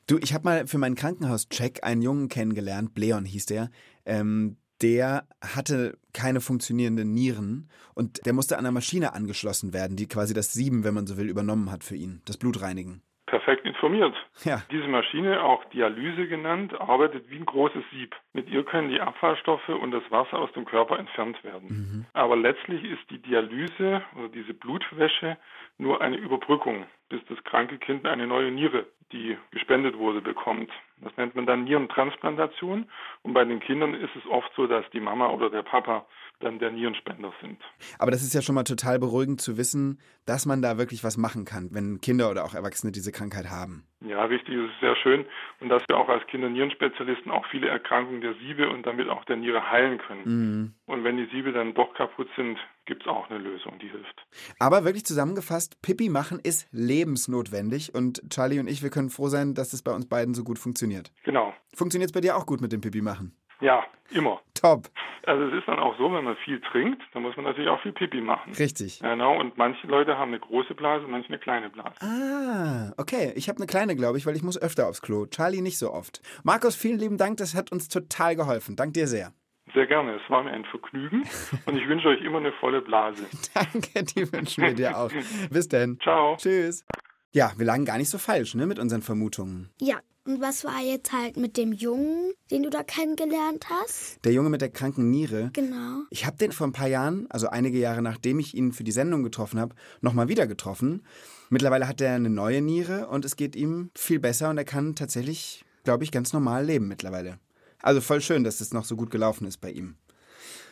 Du, 0.06 0.18
ich 0.18 0.34
habe 0.34 0.44
mal 0.44 0.66
für 0.66 0.78
meinen 0.78 0.96
Krankenhauscheck 0.96 1.82
einen 1.82 2.02
Jungen 2.02 2.28
kennengelernt, 2.28 2.94
Bleon 2.94 3.24
hieß 3.24 3.46
der. 3.46 3.70
Ähm, 4.04 4.56
der 4.80 5.26
hatte 5.42 5.98
keine 6.12 6.40
funktionierenden 6.40 7.12
Nieren 7.12 7.68
und 7.94 8.24
der 8.26 8.32
musste 8.32 8.56
an 8.56 8.64
einer 8.64 8.72
Maschine 8.72 9.12
angeschlossen 9.12 9.72
werden, 9.72 9.96
die 9.96 10.06
quasi 10.06 10.34
das 10.34 10.52
Sieben, 10.52 10.84
wenn 10.84 10.94
man 10.94 11.06
so 11.06 11.16
will, 11.16 11.28
übernommen 11.28 11.72
hat 11.72 11.84
für 11.84 11.96
ihn, 11.96 12.22
das 12.26 12.36
Blutreinigen. 12.36 13.02
Perfekt 13.28 13.66
informiert. 13.66 14.14
Ja. 14.44 14.62
Diese 14.70 14.88
Maschine, 14.88 15.42
auch 15.42 15.62
Dialyse 15.66 16.28
genannt, 16.28 16.72
arbeitet 16.80 17.28
wie 17.28 17.36
ein 17.36 17.44
großes 17.44 17.82
Sieb. 17.92 18.16
Mit 18.32 18.48
ihr 18.48 18.64
können 18.64 18.88
die 18.88 19.00
Abfallstoffe 19.00 19.68
und 19.68 19.90
das 19.90 20.02
Wasser 20.10 20.38
aus 20.38 20.50
dem 20.52 20.64
Körper 20.64 20.98
entfernt 20.98 21.42
werden. 21.44 22.06
Aber 22.14 22.36
letztlich 22.36 22.82
ist 22.84 23.02
die 23.10 23.18
Dialyse 23.18 24.02
oder 24.16 24.28
diese 24.28 24.54
Blutwäsche 24.54 25.36
nur 25.76 26.00
eine 26.00 26.16
Überbrückung, 26.16 26.86
bis 27.10 27.20
das 27.28 27.42
kranke 27.44 27.76
Kind 27.78 28.06
eine 28.06 28.26
neue 28.26 28.50
Niere, 28.50 28.86
die 29.12 29.36
gespendet 29.50 29.96
wurde, 29.98 30.20
bekommt. 30.20 30.70
Das 31.00 31.16
nennt 31.16 31.34
man 31.34 31.46
dann 31.46 31.64
Nierentransplantation. 31.64 32.86
Und 33.22 33.32
bei 33.32 33.44
den 33.44 33.60
Kindern 33.60 33.94
ist 33.94 34.14
es 34.16 34.26
oft 34.30 34.50
so, 34.56 34.66
dass 34.66 34.84
die 34.92 35.00
Mama 35.00 35.28
oder 35.28 35.50
der 35.50 35.62
Papa 35.62 36.06
dann 36.40 36.58
der 36.58 36.70
Nierenspender 36.70 37.32
sind. 37.40 37.60
Aber 37.98 38.10
das 38.10 38.22
ist 38.22 38.34
ja 38.34 38.42
schon 38.42 38.54
mal 38.54 38.64
total 38.64 38.98
beruhigend 38.98 39.40
zu 39.40 39.56
wissen, 39.56 40.00
dass 40.24 40.46
man 40.46 40.62
da 40.62 40.78
wirklich 40.78 41.02
was 41.02 41.16
machen 41.16 41.44
kann, 41.44 41.70
wenn 41.72 42.00
Kinder 42.00 42.30
oder 42.30 42.44
auch 42.44 42.54
Erwachsene 42.54 42.92
diese 42.92 43.12
Krankheit 43.12 43.50
haben. 43.50 43.84
Ja, 44.00 44.24
richtig, 44.24 44.54
es 44.54 44.70
ist 44.70 44.80
sehr 44.80 44.96
schön. 44.96 45.24
Und 45.60 45.68
dass 45.68 45.82
wir 45.88 45.96
auch 45.96 46.08
als 46.08 46.24
Kindernierenspecialisten 46.28 47.32
auch 47.32 47.44
viele 47.50 47.68
Erkrankungen 47.68 48.20
der 48.20 48.34
Siebe 48.34 48.70
und 48.70 48.86
damit 48.86 49.08
auch 49.08 49.24
der 49.24 49.36
Niere 49.36 49.70
heilen 49.70 49.98
können. 49.98 50.22
Mhm. 50.24 50.74
Und 50.86 51.04
wenn 51.04 51.16
die 51.16 51.28
Siebe 51.32 51.52
dann 51.52 51.74
doch 51.74 51.94
kaputt 51.94 52.28
sind, 52.36 52.58
gibt 52.88 53.02
es 53.02 53.08
auch 53.08 53.30
eine 53.30 53.38
Lösung, 53.38 53.78
die 53.78 53.88
hilft. 53.88 54.26
Aber 54.58 54.84
wirklich 54.84 55.04
zusammengefasst, 55.04 55.80
Pipi 55.82 56.08
machen 56.08 56.40
ist 56.42 56.68
lebensnotwendig 56.72 57.94
und 57.94 58.22
Charlie 58.30 58.58
und 58.58 58.68
ich, 58.68 58.82
wir 58.82 58.90
können 58.90 58.97
froh 59.10 59.28
sein, 59.28 59.54
dass 59.54 59.72
es 59.72 59.82
bei 59.82 59.92
uns 59.92 60.08
beiden 60.08 60.34
so 60.34 60.44
gut 60.44 60.58
funktioniert. 60.58 61.12
Genau. 61.24 61.54
Funktioniert 61.74 62.10
es 62.10 62.12
bei 62.12 62.20
dir 62.20 62.36
auch 62.36 62.46
gut 62.46 62.60
mit 62.60 62.72
dem 62.72 62.80
Pipi 62.80 63.00
machen? 63.00 63.36
Ja, 63.60 63.84
immer. 64.10 64.40
Top. 64.54 64.88
Also 65.26 65.44
es 65.44 65.54
ist 65.58 65.68
dann 65.68 65.78
auch 65.78 65.96
so, 65.98 66.12
wenn 66.12 66.24
man 66.24 66.36
viel 66.44 66.60
trinkt, 66.60 67.02
dann 67.12 67.22
muss 67.22 67.36
man 67.36 67.44
natürlich 67.44 67.68
auch 67.68 67.80
viel 67.82 67.92
Pipi 67.92 68.20
machen. 68.20 68.52
Richtig. 68.54 69.00
Genau, 69.00 69.38
und 69.38 69.58
manche 69.58 69.86
Leute 69.86 70.16
haben 70.16 70.28
eine 70.28 70.40
große 70.40 70.74
Blase, 70.74 71.06
manche 71.06 71.28
eine 71.28 71.38
kleine 71.38 71.68
Blase. 71.68 71.94
Ah, 72.00 72.92
okay. 72.96 73.32
Ich 73.36 73.48
habe 73.48 73.58
eine 73.58 73.66
kleine, 73.66 73.94
glaube 73.94 74.16
ich, 74.18 74.26
weil 74.26 74.36
ich 74.36 74.42
muss 74.42 74.60
öfter 74.60 74.88
aufs 74.88 75.02
Klo. 75.02 75.26
Charlie 75.26 75.60
nicht 75.60 75.78
so 75.78 75.92
oft. 75.92 76.22
Markus, 76.44 76.76
vielen 76.76 76.98
lieben 76.98 77.18
Dank. 77.18 77.36
Das 77.38 77.54
hat 77.54 77.72
uns 77.72 77.88
total 77.88 78.36
geholfen. 78.36 78.76
Dank 78.76 78.94
dir 78.94 79.06
sehr. 79.06 79.32
Sehr 79.74 79.86
gerne, 79.86 80.14
es 80.14 80.30
war 80.30 80.42
mir 80.42 80.50
ein 80.50 80.64
Vergnügen 80.64 81.24
und 81.66 81.76
ich 81.76 81.86
wünsche 81.88 82.08
euch 82.08 82.22
immer 82.22 82.38
eine 82.38 82.52
volle 82.52 82.80
Blase. 82.80 83.26
Danke, 83.54 84.02
die 84.02 84.32
wünschen 84.32 84.64
wir 84.64 84.74
dir 84.74 84.96
auch. 84.96 85.10
Bis 85.50 85.68
denn. 85.68 85.98
Ciao. 86.00 86.36
Tschüss. 86.36 86.86
Ja, 87.32 87.52
wir 87.56 87.66
lagen 87.66 87.84
gar 87.84 87.98
nicht 87.98 88.08
so 88.08 88.18
falsch, 88.18 88.54
ne, 88.54 88.66
mit 88.66 88.78
unseren 88.78 89.02
Vermutungen. 89.02 89.68
Ja, 89.80 90.00
und 90.24 90.42
was 90.42 90.64
war 90.64 90.82
jetzt 90.82 91.12
halt 91.12 91.36
mit 91.36 91.56
dem 91.56 91.72
Jungen, 91.72 92.32
den 92.50 92.62
du 92.62 92.68
da 92.68 92.82
kennengelernt 92.82 93.66
hast? 93.70 94.22
Der 94.24 94.32
Junge 94.32 94.50
mit 94.50 94.60
der 94.60 94.68
kranken 94.68 95.10
Niere. 95.10 95.50
Genau. 95.54 96.02
Ich 96.10 96.26
habe 96.26 96.36
den 96.36 96.52
vor 96.52 96.66
ein 96.66 96.72
paar 96.72 96.88
Jahren, 96.88 97.26
also 97.30 97.48
einige 97.48 97.78
Jahre 97.78 98.02
nachdem 98.02 98.38
ich 98.38 98.54
ihn 98.54 98.72
für 98.72 98.84
die 98.84 98.92
Sendung 98.92 99.22
getroffen 99.22 99.58
habe, 99.58 99.74
nochmal 100.02 100.28
wieder 100.28 100.46
getroffen. 100.46 101.02
Mittlerweile 101.48 101.88
hat 101.88 102.02
er 102.02 102.14
eine 102.14 102.28
neue 102.28 102.60
Niere 102.60 103.08
und 103.08 103.24
es 103.24 103.36
geht 103.36 103.56
ihm 103.56 103.90
viel 103.94 104.20
besser 104.20 104.50
und 104.50 104.58
er 104.58 104.64
kann 104.64 104.94
tatsächlich, 104.94 105.64
glaube 105.84 106.04
ich, 106.04 106.12
ganz 106.12 106.34
normal 106.34 106.66
leben 106.66 106.88
mittlerweile. 106.88 107.38
Also 107.80 108.02
voll 108.02 108.20
schön, 108.20 108.44
dass 108.44 108.60
es 108.60 108.74
noch 108.74 108.84
so 108.84 108.96
gut 108.96 109.10
gelaufen 109.10 109.46
ist 109.46 109.62
bei 109.62 109.70
ihm. 109.70 109.96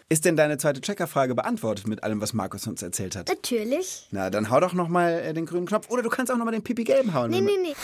Ist 0.08 0.24
denn 0.24 0.36
deine 0.36 0.56
zweite 0.56 0.80
Checkerfrage 0.80 1.34
beantwortet 1.34 1.88
mit 1.88 2.04
allem, 2.04 2.20
was 2.20 2.32
Markus 2.32 2.68
uns 2.68 2.80
erzählt 2.80 3.16
hat? 3.16 3.28
Natürlich. 3.28 4.06
Na, 4.12 4.30
dann 4.30 4.50
hau 4.50 4.60
doch 4.60 4.72
nochmal 4.72 5.14
äh, 5.14 5.34
den 5.34 5.46
grünen 5.46 5.66
Knopf 5.66 5.90
oder 5.90 6.04
du 6.04 6.10
kannst 6.10 6.30
auch 6.30 6.36
nochmal 6.36 6.52
den 6.52 6.62
Pipi-Gelben 6.62 7.12
hauen. 7.12 7.28
Nee, 7.32 7.40
nee, 7.40 7.58
nee. 7.60 7.74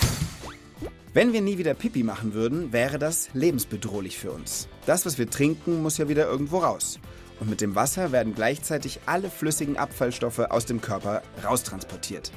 Wenn 1.14 1.33
wir 1.33 1.41
nie 1.41 1.59
wieder 1.59 1.75
Pipi 1.75 2.05
machen 2.05 2.33
würden, 2.33 2.73
wäre 2.73 3.00
das 3.00 3.31
lebensbedrohlich 3.35 4.19
für 4.19 4.31
uns. 4.31 4.69
Das, 4.87 5.05
was 5.05 5.19
wir 5.19 5.29
trinken, 5.29 5.83
muss 5.83 5.99
ja 5.99 6.09
wieder 6.09 6.26
irgendwo 6.29 6.59
raus. 6.59 7.00
Und 7.41 7.50
mit 7.50 7.61
dem 7.61 7.75
Wasser 7.75 8.12
werden 8.12 8.37
gleichzeitig 8.37 9.00
alle 9.07 9.29
flüssigen 9.29 9.76
Abfallstoffe 9.76 10.38
aus 10.38 10.64
dem 10.64 10.81
Körper 10.81 11.23
raustransportiert. 11.43 12.31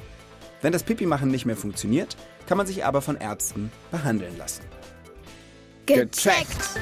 Wenn 0.62 0.72
das 0.72 0.82
Pipi-Machen 0.82 1.30
nicht 1.30 1.46
mehr 1.46 1.56
funktioniert, 1.56 2.16
kann 2.48 2.58
man 2.58 2.66
sich 2.66 2.84
aber 2.84 3.02
von 3.02 3.16
Ärzten 3.18 3.70
behandeln 3.92 4.36
lassen. 4.36 4.64
Gecheckt. 5.86 6.80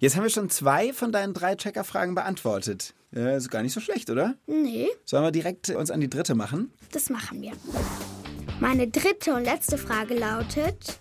Jetzt 0.00 0.16
haben 0.16 0.22
wir 0.22 0.30
schon 0.30 0.48
zwei 0.48 0.94
von 0.94 1.12
deinen 1.12 1.34
drei 1.34 1.54
Checkerfragen 1.56 2.14
beantwortet. 2.14 2.94
Ja, 3.12 3.36
ist 3.36 3.50
gar 3.50 3.62
nicht 3.62 3.74
so 3.74 3.80
schlecht, 3.80 4.08
oder? 4.08 4.34
Nee, 4.46 4.88
Sollen 5.04 5.22
wir 5.24 5.30
direkt 5.30 5.68
uns 5.68 5.90
an 5.90 6.00
die 6.00 6.08
dritte 6.08 6.34
machen? 6.34 6.72
das 6.92 7.10
machen 7.10 7.42
wir. 7.42 7.52
Meine 8.60 8.88
dritte 8.88 9.34
und 9.34 9.44
letzte 9.44 9.76
Frage 9.76 10.14
lautet, 10.14 10.98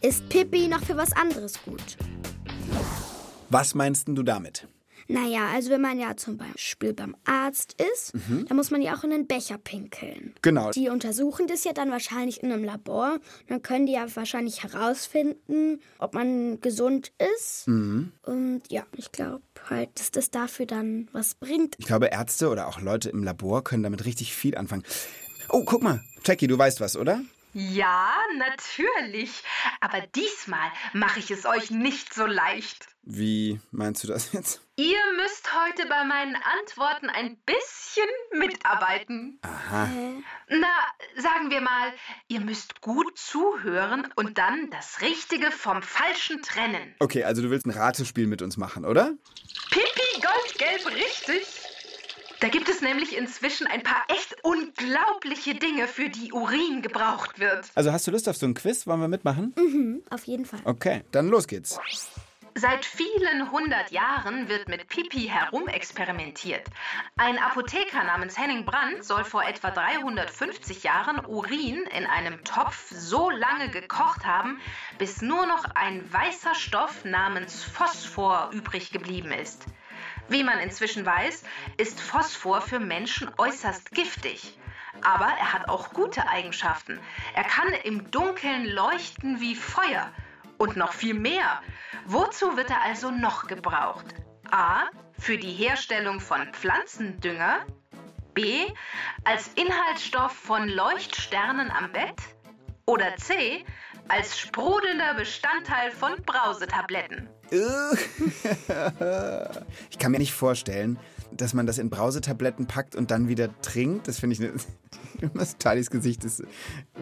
ist 0.00 0.28
Pippi 0.28 0.66
noch 0.66 0.82
für 0.82 0.96
was 0.96 1.12
anderes 1.12 1.62
gut? 1.62 1.96
Was 3.50 3.74
meinst 3.76 4.08
denn 4.08 4.16
du 4.16 4.24
damit? 4.24 4.66
Naja, 5.12 5.48
also 5.52 5.70
wenn 5.70 5.80
man 5.80 5.98
ja 5.98 6.16
zum 6.16 6.36
Beispiel 6.36 6.92
beim 6.92 7.16
Arzt 7.24 7.76
ist, 7.92 8.12
dann 8.48 8.56
muss 8.56 8.70
man 8.70 8.80
ja 8.80 8.96
auch 8.96 9.02
in 9.04 9.10
den 9.10 9.26
Becher 9.26 9.58
pinkeln. 9.58 10.34
Genau. 10.42 10.70
Die 10.70 10.88
untersuchen 10.88 11.46
das 11.46 11.64
ja 11.64 11.72
dann 11.72 11.90
wahrscheinlich 11.90 12.42
in 12.42 12.52
einem 12.52 12.64
Labor. 12.64 13.18
Dann 13.48 13.62
können 13.62 13.86
die 13.86 13.92
ja 13.92 14.06
wahrscheinlich 14.14 14.62
herausfinden, 14.62 15.80
ob 15.98 16.14
man 16.14 16.60
gesund 16.60 17.12
ist. 17.34 17.66
Und 17.66 18.62
ja, 18.68 18.84
ich 18.96 19.10
glaube 19.12 19.42
halt, 19.68 19.98
dass 19.98 20.10
das 20.10 20.30
dafür 20.30 20.66
dann 20.66 21.08
was 21.12 21.34
bringt. 21.34 21.74
Ich 21.78 21.86
glaube, 21.86 22.06
Ärzte 22.06 22.48
oder 22.48 22.68
auch 22.68 22.80
Leute 22.80 23.10
im 23.10 23.24
Labor 23.24 23.64
können 23.64 23.82
damit 23.82 24.04
richtig 24.04 24.34
viel 24.34 24.56
anfangen. 24.56 24.84
Oh, 25.48 25.64
guck 25.64 25.82
mal. 25.82 26.00
Jackie, 26.24 26.46
du 26.46 26.56
weißt 26.56 26.80
was, 26.80 26.96
oder? 26.96 27.20
Ja, 27.52 28.14
natürlich. 28.38 29.42
Aber 29.80 30.00
diesmal 30.14 30.70
mache 30.92 31.18
ich 31.18 31.32
es 31.32 31.46
euch 31.46 31.72
nicht 31.72 32.14
so 32.14 32.24
leicht. 32.24 32.86
Wie 33.02 33.60
meinst 33.70 34.04
du 34.04 34.08
das 34.08 34.32
jetzt? 34.32 34.60
Ihr 34.76 34.98
müsst 35.16 35.48
heute 35.54 35.88
bei 35.88 36.04
meinen 36.04 36.36
Antworten 36.36 37.08
ein 37.08 37.38
bisschen 37.44 38.08
mitarbeiten. 38.32 39.38
Aha. 39.42 39.88
Na, 40.48 40.68
sagen 41.16 41.50
wir 41.50 41.60
mal, 41.60 41.92
ihr 42.28 42.40
müsst 42.40 42.80
gut 42.80 43.18
zuhören 43.18 44.08
und 44.16 44.38
dann 44.38 44.70
das 44.70 45.00
Richtige 45.00 45.50
vom 45.50 45.82
Falschen 45.82 46.42
trennen. 46.42 46.94
Okay, 46.98 47.24
also 47.24 47.42
du 47.42 47.50
willst 47.50 47.66
ein 47.66 47.70
Ratespiel 47.70 48.26
mit 48.26 48.42
uns 48.42 48.56
machen, 48.56 48.84
oder? 48.84 49.14
Pipi 49.70 50.20
Goldgelb 50.20 50.94
richtig? 50.94 51.46
Da 52.40 52.48
gibt 52.48 52.70
es 52.70 52.80
nämlich 52.80 53.16
inzwischen 53.16 53.66
ein 53.66 53.82
paar 53.82 54.02
echt 54.08 54.34
unglaubliche 54.42 55.54
Dinge, 55.54 55.86
für 55.88 56.08
die 56.08 56.32
Urin 56.32 56.80
gebraucht 56.80 57.38
wird. 57.38 57.66
Also 57.74 57.92
hast 57.92 58.06
du 58.06 58.10
Lust 58.12 58.28
auf 58.30 58.36
so 58.36 58.46
ein 58.46 58.54
Quiz? 58.54 58.86
Wollen 58.86 59.00
wir 59.00 59.08
mitmachen? 59.08 59.54
Mhm, 59.56 60.02
auf 60.08 60.24
jeden 60.24 60.46
Fall. 60.46 60.60
Okay, 60.64 61.04
dann 61.12 61.28
los 61.28 61.46
geht's. 61.46 61.78
Seit 62.54 62.84
vielen 62.84 63.52
hundert 63.52 63.92
Jahren 63.92 64.48
wird 64.48 64.68
mit 64.68 64.88
Pipi 64.88 65.28
herumexperimentiert. 65.28 66.66
Ein 67.16 67.38
Apotheker 67.38 68.02
namens 68.02 68.36
Henning 68.36 68.64
Brandt 68.64 69.04
soll 69.04 69.24
vor 69.24 69.44
etwa 69.44 69.70
350 69.70 70.82
Jahren 70.82 71.24
Urin 71.24 71.84
in 71.96 72.06
einem 72.06 72.42
Topf 72.42 72.90
so 72.90 73.30
lange 73.30 73.68
gekocht 73.70 74.24
haben, 74.24 74.60
bis 74.98 75.22
nur 75.22 75.46
noch 75.46 75.64
ein 75.76 76.12
weißer 76.12 76.54
Stoff 76.56 77.04
namens 77.04 77.62
Phosphor 77.62 78.50
übrig 78.52 78.90
geblieben 78.90 79.30
ist. 79.30 79.64
Wie 80.28 80.42
man 80.42 80.58
inzwischen 80.58 81.06
weiß, 81.06 81.44
ist 81.76 82.00
Phosphor 82.00 82.60
für 82.60 82.80
Menschen 82.80 83.30
äußerst 83.38 83.92
giftig. 83.92 84.58
Aber 85.02 85.26
er 85.26 85.52
hat 85.52 85.68
auch 85.68 85.92
gute 85.92 86.28
Eigenschaften. 86.28 86.98
Er 87.34 87.44
kann 87.44 87.72
im 87.84 88.10
Dunkeln 88.10 88.64
leuchten 88.66 89.40
wie 89.40 89.54
Feuer. 89.54 90.12
Und 90.60 90.76
noch 90.76 90.92
viel 90.92 91.14
mehr. 91.14 91.62
Wozu 92.04 92.54
wird 92.54 92.68
er 92.68 92.82
also 92.82 93.10
noch 93.10 93.46
gebraucht? 93.46 94.04
A. 94.50 94.90
Für 95.18 95.38
die 95.38 95.54
Herstellung 95.54 96.20
von 96.20 96.52
Pflanzendünger. 96.52 97.60
B. 98.34 98.66
Als 99.24 99.48
Inhaltsstoff 99.54 100.32
von 100.32 100.68
Leuchtsternen 100.68 101.70
am 101.70 101.90
Bett. 101.92 102.20
Oder 102.84 103.16
C. 103.16 103.64
Als 104.12 104.38
sprudelnder 104.38 105.14
Bestandteil 105.16 105.92
von 105.92 106.10
Brausetabletten. 106.26 107.28
Ich 109.90 109.98
kann 109.98 110.10
mir 110.10 110.18
nicht 110.18 110.32
vorstellen, 110.32 110.98
dass 111.30 111.54
man 111.54 111.66
das 111.66 111.78
in 111.78 111.90
Brausetabletten 111.90 112.66
packt 112.66 112.96
und 112.96 113.12
dann 113.12 113.28
wieder 113.28 113.48
trinkt. 113.62 114.08
Das 114.08 114.18
finde 114.18 114.34
ich 114.34 114.42
eine. 114.42 115.44
Talis 115.58 115.90
Gesicht 115.90 116.24
ist. 116.24 116.42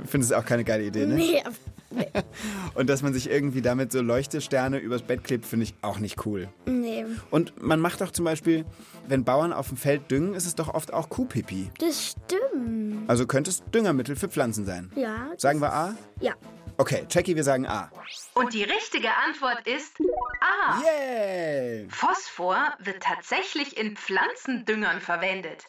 Finde 0.05 0.27
es 0.27 0.33
auch 0.33 0.45
keine 0.45 0.65
geile 0.65 0.85
Idee, 0.85 1.07
ne? 1.07 1.15
Nee, 1.15 1.43
Und 2.75 2.91
dass 2.91 3.03
man 3.03 3.15
sich 3.15 3.31
irgendwie 3.31 3.63
damit 3.63 3.93
so 3.93 4.03
Leuchtesterne 4.03 4.79
übers 4.79 5.03
Bett 5.03 5.25
klebt, 5.25 5.47
finde 5.47 5.65
ich 5.65 5.75
auch 5.81 5.99
nicht 5.99 6.27
cool. 6.27 6.49
nee, 6.67 7.07
Und 7.31 7.63
man 7.63 7.81
macht 7.81 8.03
doch 8.03 8.11
zum 8.11 8.27
Beispiel, 8.27 8.67
wenn 9.07 9.25
Bauern 9.25 9.53
auf 9.53 9.69
dem 9.69 9.77
Feld 9.77 10.11
düngen, 10.11 10.35
ist 10.35 10.47
es 10.47 10.55
doch 10.55 10.75
oft 10.75 10.93
auch 10.93 11.09
Kuhpipi. 11.09 11.71
das 11.79 12.09
stimmt. 12.13 13.09
Also 13.09 13.27
könnte 13.27 13.51
es 13.51 13.63
Düngermittel 13.73 14.17
für 14.17 14.29
Pflanzen 14.29 14.67
sein. 14.67 14.91
Ja. 14.95 15.31
Sagen 15.39 15.61
wir 15.61 15.73
A? 15.73 15.95
Ja. 16.21 16.35
Okay, 16.81 17.05
Jackie, 17.11 17.35
wir 17.35 17.43
sagen 17.43 17.67
A. 17.67 17.91
Und 18.35 18.55
die 18.55 18.63
richtige 18.63 19.13
Antwort 19.13 19.67
ist 19.67 19.99
A. 20.41 20.81
Yay! 20.81 21.89
Phosphor 21.91 22.73
wird 22.79 23.03
tatsächlich 23.03 23.77
in 23.77 23.97
Pflanzendüngern 23.97 25.01
verwendet. 25.01 25.65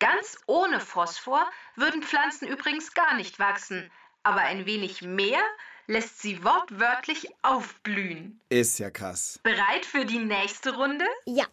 Ganz 0.00 0.38
ohne 0.46 0.80
Phosphor 0.80 1.48
würden 1.76 2.02
Pflanzen 2.02 2.48
übrigens 2.48 2.94
gar 2.94 3.14
nicht 3.14 3.38
wachsen, 3.38 3.92
aber 4.24 4.40
ein 4.40 4.66
wenig 4.66 5.02
mehr 5.02 5.40
lässt 5.86 6.20
sie 6.20 6.42
wortwörtlich 6.42 7.28
aufblühen. 7.42 8.40
Ist 8.48 8.80
ja 8.80 8.90
krass. 8.90 9.38
Bereit 9.44 9.86
für 9.86 10.04
die 10.04 10.18
nächste 10.18 10.74
Runde? 10.74 11.04
Ja. 11.26 11.44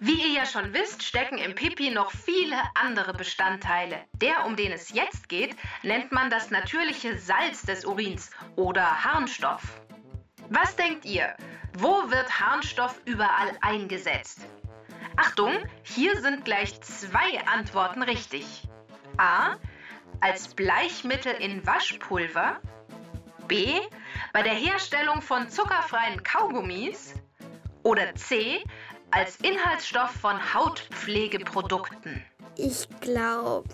Wie 0.00 0.20
ihr 0.20 0.32
ja 0.32 0.46
schon 0.46 0.72
wisst, 0.74 1.02
stecken 1.02 1.38
im 1.38 1.54
Pipi 1.54 1.90
noch 1.90 2.10
viele 2.10 2.56
andere 2.74 3.14
Bestandteile. 3.14 4.04
Der, 4.14 4.44
um 4.44 4.56
den 4.56 4.72
es 4.72 4.90
jetzt 4.90 5.28
geht, 5.28 5.56
nennt 5.82 6.12
man 6.12 6.30
das 6.30 6.50
natürliche 6.50 7.18
Salz 7.18 7.62
des 7.62 7.84
Urins 7.84 8.30
oder 8.56 9.04
Harnstoff. 9.04 9.62
Was 10.50 10.76
denkt 10.76 11.04
ihr? 11.04 11.36
Wo 11.78 12.10
wird 12.10 12.40
Harnstoff 12.40 13.00
überall 13.04 13.56
eingesetzt? 13.60 14.46
Achtung, 15.16 15.52
hier 15.82 16.20
sind 16.20 16.44
gleich 16.44 16.80
zwei 16.80 17.46
Antworten 17.46 18.02
richtig. 18.02 18.68
A. 19.16 19.56
Als 20.20 20.54
Bleichmittel 20.54 21.32
in 21.34 21.64
Waschpulver. 21.66 22.60
B. 23.46 23.80
Bei 24.32 24.42
der 24.42 24.54
Herstellung 24.54 25.22
von 25.22 25.48
zuckerfreien 25.48 26.22
Kaugummis. 26.22 27.14
Oder 27.84 28.14
C. 28.14 28.64
Als 29.16 29.36
Inhaltsstoff 29.42 30.10
von 30.10 30.54
Hautpflegeprodukten. 30.54 32.20
Ich 32.56 32.88
glaube 33.00 33.68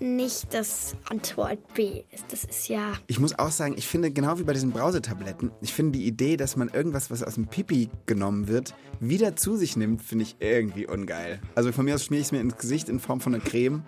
nicht, 0.00 0.52
dass 0.52 0.94
Antwort 1.08 1.72
B 1.72 2.02
ist. 2.10 2.30
Das 2.30 2.44
ist 2.44 2.68
ja. 2.68 2.92
Ich 3.06 3.18
muss 3.18 3.38
auch 3.38 3.50
sagen, 3.50 3.74
ich 3.78 3.88
finde 3.88 4.10
genau 4.10 4.38
wie 4.38 4.42
bei 4.42 4.52
diesen 4.52 4.70
Brausetabletten, 4.70 5.50
ich 5.62 5.72
finde 5.72 5.98
die 5.98 6.06
Idee, 6.06 6.36
dass 6.36 6.56
man 6.56 6.68
irgendwas, 6.68 7.10
was 7.10 7.22
aus 7.22 7.36
dem 7.36 7.46
Pipi 7.46 7.88
genommen 8.04 8.48
wird, 8.48 8.74
wieder 9.00 9.34
zu 9.34 9.56
sich 9.56 9.76
nimmt, 9.76 10.02
finde 10.02 10.24
ich 10.24 10.36
irgendwie 10.40 10.86
ungeil. 10.86 11.40
Also 11.54 11.72
von 11.72 11.86
mir 11.86 11.94
aus 11.94 12.04
schmiere 12.04 12.20
ich 12.20 12.26
es 12.26 12.32
mir 12.32 12.40
ins 12.40 12.58
Gesicht 12.58 12.90
in 12.90 13.00
Form 13.00 13.22
von 13.22 13.34
einer 13.34 13.42
Creme. 13.42 13.84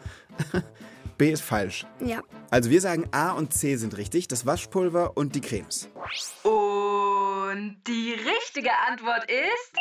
B 1.18 1.30
ist 1.30 1.42
falsch. 1.42 1.86
Ja. 2.00 2.22
Also 2.50 2.70
wir 2.70 2.80
sagen 2.80 3.08
A 3.12 3.32
und 3.32 3.52
C 3.52 3.76
sind 3.76 3.96
richtig, 3.98 4.26
das 4.28 4.46
Waschpulver 4.46 5.18
und 5.18 5.34
die 5.34 5.42
Cremes. 5.42 5.88
Und 6.42 7.76
die 7.86 8.14
richtige 8.14 8.70
Antwort 8.88 9.30
ist 9.30 9.74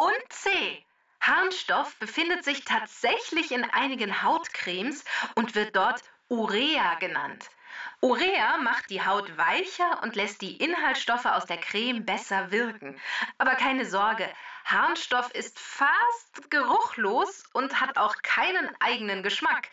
und 0.00 0.32
C. 0.32 0.82
Harnstoff 1.20 1.94
befindet 1.98 2.42
sich 2.42 2.64
tatsächlich 2.64 3.52
in 3.52 3.64
einigen 3.64 4.22
Hautcremes 4.22 5.04
und 5.34 5.54
wird 5.54 5.76
dort 5.76 6.00
Urea 6.28 6.94
genannt. 6.94 7.50
Urea 8.02 8.56
macht 8.56 8.88
die 8.88 9.04
Haut 9.04 9.36
weicher 9.36 10.02
und 10.02 10.16
lässt 10.16 10.40
die 10.40 10.56
Inhaltsstoffe 10.56 11.26
aus 11.26 11.44
der 11.44 11.58
Creme 11.58 12.06
besser 12.06 12.50
wirken. 12.50 12.98
Aber 13.36 13.54
keine 13.56 13.84
Sorge, 13.84 14.26
Harnstoff 14.64 15.30
ist 15.34 15.58
fast 15.58 16.50
geruchlos 16.50 17.44
und 17.52 17.78
hat 17.78 17.98
auch 17.98 18.14
keinen 18.22 18.70
eigenen 18.80 19.22
Geschmack. 19.22 19.68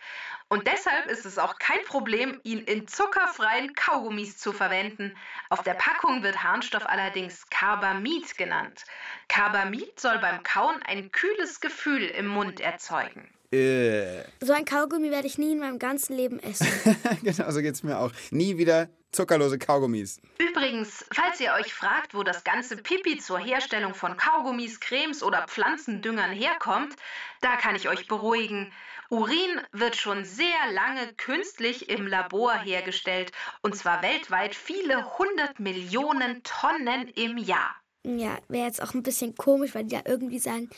Und 0.49 0.67
deshalb 0.67 1.05
ist 1.05 1.25
es 1.25 1.37
auch 1.37 1.57
kein 1.57 1.83
Problem, 1.85 2.41
ihn 2.43 2.59
in 2.59 2.85
zuckerfreien 2.87 3.73
Kaugummis 3.75 4.37
zu 4.37 4.51
verwenden. 4.51 5.15
Auf 5.49 5.63
der 5.63 5.75
Packung 5.75 6.21
wird 6.21 6.43
Harnstoff 6.43 6.85
allerdings 6.85 7.49
Carbamid 7.49 8.37
genannt. 8.37 8.83
Carbamid 9.29 9.99
soll 9.99 10.19
beim 10.19 10.43
Kauen 10.43 10.81
ein 10.83 11.13
kühles 11.13 11.61
Gefühl 11.61 12.03
im 12.03 12.27
Mund 12.27 12.59
erzeugen. 12.59 13.33
Äh, 13.51 14.23
So 14.41 14.53
ein 14.53 14.65
Kaugummi 14.65 15.09
werde 15.09 15.27
ich 15.27 15.37
nie 15.37 15.53
in 15.53 15.59
meinem 15.59 15.79
ganzen 15.79 16.15
Leben 16.15 16.39
essen. 16.39 16.67
genau 17.23 17.49
so 17.51 17.61
geht's 17.61 17.83
mir 17.83 17.97
auch. 17.99 18.11
Nie 18.31 18.57
wieder 18.57 18.89
zuckerlose 19.11 19.57
Kaugummis. 19.57 20.19
Übrigens, 20.37 21.05
falls 21.11 21.39
ihr 21.39 21.53
euch 21.53 21.73
fragt, 21.73 22.13
wo 22.13 22.23
das 22.23 22.43
ganze 22.43 22.75
Pipi 22.77 23.17
zur 23.17 23.39
Herstellung 23.39 23.93
von 23.93 24.17
Kaugummis, 24.17 24.79
Cremes 24.79 25.23
oder 25.23 25.45
Pflanzendüngern 25.47 26.31
herkommt, 26.31 26.95
da 27.41 27.55
kann 27.55 27.75
ich 27.75 27.87
euch 27.87 28.07
beruhigen. 28.07 28.71
Urin 29.09 29.61
wird 29.71 29.95
schon 29.95 30.25
sehr 30.25 30.71
lange 30.73 31.13
künstlich 31.15 31.89
im 31.89 32.07
Labor 32.07 32.53
hergestellt 32.59 33.31
und 33.61 33.75
zwar 33.75 34.01
weltweit 34.01 34.53
viele 34.53 35.17
hundert 35.17 35.61
Millionen 35.61 36.43
Tonnen 36.43 37.07
im 37.15 37.37
Jahr. 37.37 37.73
Ja, 38.05 38.37
wäre 38.49 38.67
jetzt 38.67 38.81
auch 38.81 38.93
ein 38.93 39.03
bisschen 39.03 39.35
komisch, 39.35 39.73
weil 39.75 39.85
die 39.85 39.95
ja 39.95 40.01
irgendwie 40.05 40.39
sagen, 40.39 40.69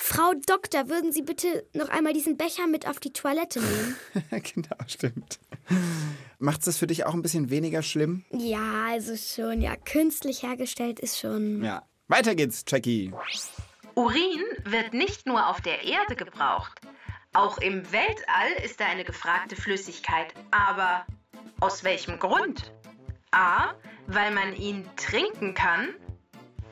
Frau 0.00 0.32
Doktor, 0.46 0.88
würden 0.88 1.12
Sie 1.12 1.22
bitte 1.22 1.66
noch 1.74 1.88
einmal 1.88 2.12
diesen 2.12 2.36
Becher 2.36 2.68
mit 2.68 2.86
auf 2.86 3.00
die 3.00 3.12
Toilette 3.12 3.60
nehmen? 3.60 3.96
genau, 4.30 4.76
stimmt. 4.86 5.40
Macht's 6.38 6.66
das 6.66 6.78
für 6.78 6.86
dich 6.86 7.04
auch 7.04 7.14
ein 7.14 7.20
bisschen 7.20 7.50
weniger 7.50 7.82
schlimm? 7.82 8.24
ja, 8.30 8.86
also 8.90 9.16
schon, 9.16 9.60
ja, 9.60 9.74
künstlich 9.76 10.42
hergestellt 10.44 11.00
ist 11.00 11.18
schon. 11.18 11.62
Ja. 11.64 11.82
Weiter 12.06 12.34
geht's, 12.36 12.64
Jackie. 12.66 13.12
Urin 13.94 14.44
wird 14.64 14.94
nicht 14.94 15.26
nur 15.26 15.48
auf 15.48 15.60
der 15.60 15.82
Erde 15.84 16.14
gebraucht. 16.16 16.80
Auch 17.34 17.58
im 17.58 17.82
Weltall 17.92 18.52
ist 18.64 18.80
er 18.80 18.86
eine 18.86 19.04
gefragte 19.04 19.56
Flüssigkeit. 19.56 20.32
Aber 20.50 21.04
aus 21.60 21.84
welchem 21.84 22.18
Grund? 22.18 22.72
A. 23.32 23.74
Weil 24.06 24.30
man 24.30 24.54
ihn 24.56 24.88
trinken 24.96 25.52
kann. 25.54 25.88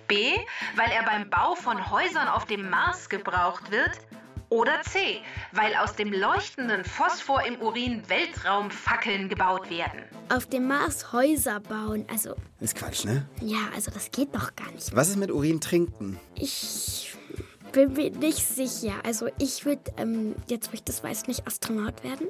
B. 0.06 0.32
Weil 0.76 0.90
er 0.90 1.04
beim 1.04 1.28
Bau 1.30 1.54
von 1.54 1.90
Häusern 1.90 2.28
auf 2.28 2.44
dem 2.46 2.68
Mars 2.70 3.08
gebraucht 3.08 3.70
wird. 3.70 3.90
Oder 4.48 4.80
C. 4.82 5.20
Weil 5.52 5.74
aus 5.74 5.96
dem 5.96 6.12
leuchtenden 6.12 6.84
Phosphor 6.84 7.44
im 7.44 7.60
Urin 7.60 8.02
Weltraumfackeln 8.08 9.28
gebaut 9.28 9.68
werden. 9.70 10.04
Auf 10.28 10.46
dem 10.46 10.68
Mars 10.68 11.12
Häuser 11.12 11.58
bauen, 11.60 12.06
also, 12.10 12.36
Ist 12.60 12.76
Quatsch, 12.76 13.04
ne? 13.04 13.26
ja, 13.40 13.58
also 13.74 13.90
das 13.90 14.10
geht 14.12 14.34
doch 14.34 14.54
gar 14.54 14.70
nicht. 14.70 14.94
Was 14.94 15.08
ist 15.08 15.16
mit 15.16 15.32
Urin 15.32 15.60
trinken? 15.60 16.20
Ich 16.36 17.16
bin 17.72 17.92
mir 17.94 18.10
nicht 18.10 18.46
sicher. 18.46 18.94
Also 19.04 19.28
ich 19.38 19.64
würde, 19.64 19.82
ähm, 19.96 20.34
jetzt 20.46 20.70
wo 20.70 20.74
ich 20.74 20.84
das 20.84 21.02
weiß, 21.02 21.26
nicht 21.26 21.46
Astronaut 21.46 22.02
werden. 22.04 22.28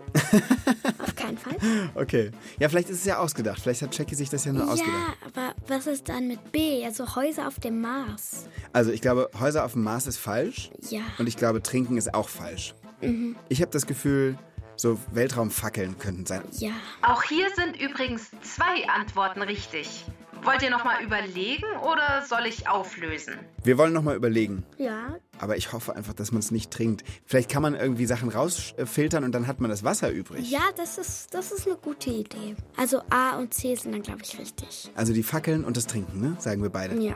Keinen 1.27 1.39
Fall. 1.39 1.57
Okay. 1.95 2.31
Ja, 2.59 2.69
vielleicht 2.69 2.91
ist 2.91 3.01
es 3.01 3.05
ja 3.05 3.19
ausgedacht. 3.19 3.61
Vielleicht 3.61 3.83
hat 3.83 3.97
Jackie 3.97 4.15
sich 4.15 4.31
das 4.31 4.45
ja 4.45 4.53
nur 4.53 4.71
ausgedacht. 4.71 5.17
Ja, 5.23 5.27
aber 5.27 5.55
was 5.69 5.87
ist 5.87 6.09
dann 6.09 6.29
mit 6.29 6.53
B? 6.53 6.85
Also 6.85 7.17
Häuser 7.17 7.49
auf 7.49 7.61
dem 7.61 7.81
Mars. 7.81 8.49
Also 8.73 8.91
ich 8.93 9.01
glaube, 9.01 9.31
Häuser 9.39 9.65
auf 9.65 9.73
dem 9.73 9.83
Mars 9.83 10.07
ist 10.07 10.19
falsch. 10.19 10.71
Ja. 10.91 11.01
Und 11.19 11.27
ich 11.27 11.37
glaube, 11.37 11.63
Trinken 11.63 11.97
ist 11.97 12.15
auch 12.15 12.29
falsch. 12.29 12.75
Ich 13.49 13.61
habe 13.61 13.71
das 13.71 13.87
Gefühl, 13.87 14.39
so 14.77 14.99
Weltraumfackeln 15.13 15.99
könnten 15.99 16.27
sein. 16.27 16.43
Ja. 16.53 16.73
Auch 17.03 17.23
hier 17.23 17.49
sind 17.55 17.81
übrigens 17.81 18.31
zwei 18.43 18.89
Antworten 18.89 19.43
richtig. 19.43 20.05
Wollt 20.43 20.63
ihr 20.63 20.71
nochmal 20.71 21.03
überlegen 21.03 21.67
oder 21.83 22.25
soll 22.27 22.47
ich 22.47 22.69
auflösen? 22.69 23.35
Wir 23.65 23.79
wollen 23.79 23.93
nochmal 23.93 24.17
überlegen. 24.17 24.65
Ja. 24.79 25.17
Aber 25.39 25.57
ich 25.57 25.73
hoffe 25.73 25.95
einfach, 25.97 26.15
dass 26.15 26.33
man 26.33 26.41
es 26.41 26.51
nicht 26.51 26.71
trinkt. 26.71 27.05
Vielleicht 27.25 27.51
kann 27.51 27.63
man 27.63 27.75
irgendwie 27.75 28.07
Sachen 28.07 28.29
rausfiltern 28.29 29.25
und 29.25 29.33
dann 29.33 29.47
hat 29.47 29.61
man 29.61 29.71
das 29.71 29.85
Wasser 29.85 30.11
übrig. 30.11 30.51
Ja, 30.51 30.63
das 30.77 30.99
ist, 30.99 31.35
das 31.35 31.53
ist 31.53 31.67
eine 31.67 31.77
gute 31.77 32.11
Idee. 32.11 32.57
Also 32.77 33.03
A 33.11 33.37
und 33.39 33.53
C 33.53 33.75
sind 33.75 33.93
dann, 33.93 34.03
glaube 34.03 34.21
ich, 34.23 34.39
richtig. 34.39 34.91
Also 34.95 35.13
die 35.13 35.23
Fackeln 35.23 35.65
und 35.65 35.77
das 35.77 35.87
Trinken, 35.87 36.21
ne? 36.21 36.37
Sagen 36.39 36.63
wir 36.63 36.71
beide. 36.71 36.97
Ja. 37.01 37.15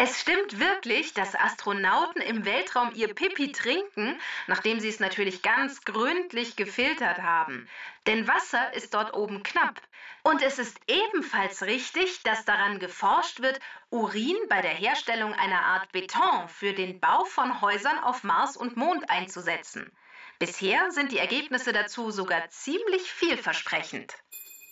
Es 0.00 0.20
stimmt 0.20 0.60
wirklich, 0.60 1.12
dass 1.12 1.34
Astronauten 1.34 2.22
im 2.22 2.44
Weltraum 2.44 2.92
ihr 2.94 3.12
Pipi 3.12 3.50
trinken, 3.50 4.16
nachdem 4.46 4.78
sie 4.78 4.88
es 4.88 5.00
natürlich 5.00 5.42
ganz 5.42 5.80
gründlich 5.80 6.54
gefiltert 6.54 7.18
haben. 7.18 7.68
Denn 8.06 8.28
Wasser 8.28 8.72
ist 8.74 8.94
dort 8.94 9.14
oben 9.14 9.42
knapp. 9.42 9.82
Und 10.22 10.40
es 10.40 10.60
ist 10.60 10.78
ebenfalls 10.86 11.62
richtig, 11.62 12.22
dass 12.22 12.44
daran 12.44 12.78
geforscht 12.78 13.40
wird, 13.40 13.58
Urin 13.90 14.36
bei 14.48 14.62
der 14.62 14.70
Herstellung 14.70 15.32
einer 15.34 15.64
Art 15.64 15.90
Beton 15.90 16.48
für 16.48 16.74
den 16.74 17.00
Bau 17.00 17.24
von 17.24 17.60
Häusern 17.60 17.98
auf 17.98 18.22
Mars 18.22 18.56
und 18.56 18.76
Mond 18.76 19.10
einzusetzen. 19.10 19.90
Bisher 20.38 20.92
sind 20.92 21.10
die 21.10 21.18
Ergebnisse 21.18 21.72
dazu 21.72 22.12
sogar 22.12 22.48
ziemlich 22.50 23.02
vielversprechend. 23.02 24.14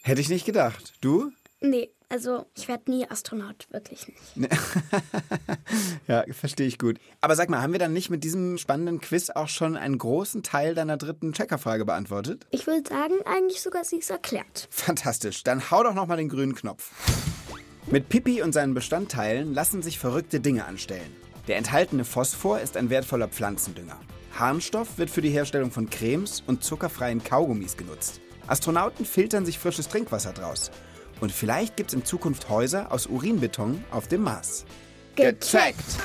Hätte 0.04 0.20
ich 0.20 0.28
nicht 0.28 0.46
gedacht. 0.46 0.94
Du? 1.00 1.32
Nee, 1.58 1.90
also 2.08 2.46
ich 2.54 2.68
werde 2.68 2.90
nie 2.90 3.08
Astronaut, 3.08 3.66
wirklich 3.70 4.06
nicht. 4.08 4.50
Ja, 6.08 6.24
verstehe 6.30 6.68
ich 6.68 6.78
gut. 6.78 6.98
Aber 7.20 7.34
sag 7.34 7.50
mal, 7.50 7.60
haben 7.60 7.72
wir 7.72 7.80
dann 7.80 7.92
nicht 7.92 8.10
mit 8.10 8.22
diesem 8.22 8.58
spannenden 8.58 9.00
Quiz 9.00 9.30
auch 9.30 9.48
schon 9.48 9.76
einen 9.76 9.98
großen 9.98 10.44
Teil 10.44 10.74
deiner 10.74 10.96
dritten 10.96 11.32
Checkerfrage 11.32 11.84
beantwortet? 11.84 12.46
Ich 12.52 12.68
würde 12.68 12.88
sagen, 12.88 13.14
eigentlich 13.24 13.60
sogar 13.60 13.84
sie 13.84 13.96
ist 13.96 14.10
erklärt. 14.10 14.68
Fantastisch. 14.70 15.42
Dann 15.42 15.70
hau 15.70 15.82
doch 15.82 15.94
noch 15.94 16.06
mal 16.06 16.16
den 16.16 16.28
grünen 16.28 16.54
Knopf. 16.54 16.92
Mit 17.90 18.08
Pipi 18.08 18.40
und 18.42 18.52
seinen 18.52 18.74
Bestandteilen 18.74 19.52
lassen 19.52 19.82
sich 19.82 19.98
verrückte 19.98 20.38
Dinge 20.38 20.64
anstellen. 20.64 21.14
Der 21.48 21.56
enthaltene 21.56 22.04
Phosphor 22.04 22.60
ist 22.60 22.76
ein 22.76 22.90
wertvoller 22.90 23.28
Pflanzendünger. 23.28 23.98
Harnstoff 24.38 24.98
wird 24.98 25.10
für 25.10 25.22
die 25.22 25.30
Herstellung 25.30 25.70
von 25.70 25.90
Cremes 25.90 26.42
und 26.46 26.62
zuckerfreien 26.62 27.24
Kaugummis 27.24 27.76
genutzt. 27.76 28.20
Astronauten 28.46 29.04
filtern 29.04 29.46
sich 29.46 29.58
frisches 29.58 29.88
Trinkwasser 29.88 30.32
draus. 30.32 30.70
Und 31.20 31.32
vielleicht 31.32 31.76
gibt 31.76 31.90
es 31.90 31.94
in 31.94 32.04
Zukunft 32.04 32.48
Häuser 32.48 32.92
aus 32.92 33.06
Urinbeton 33.06 33.82
auf 33.90 34.08
dem 34.08 34.22
Mars. 34.22 34.64
Gecheckt! 35.14 35.98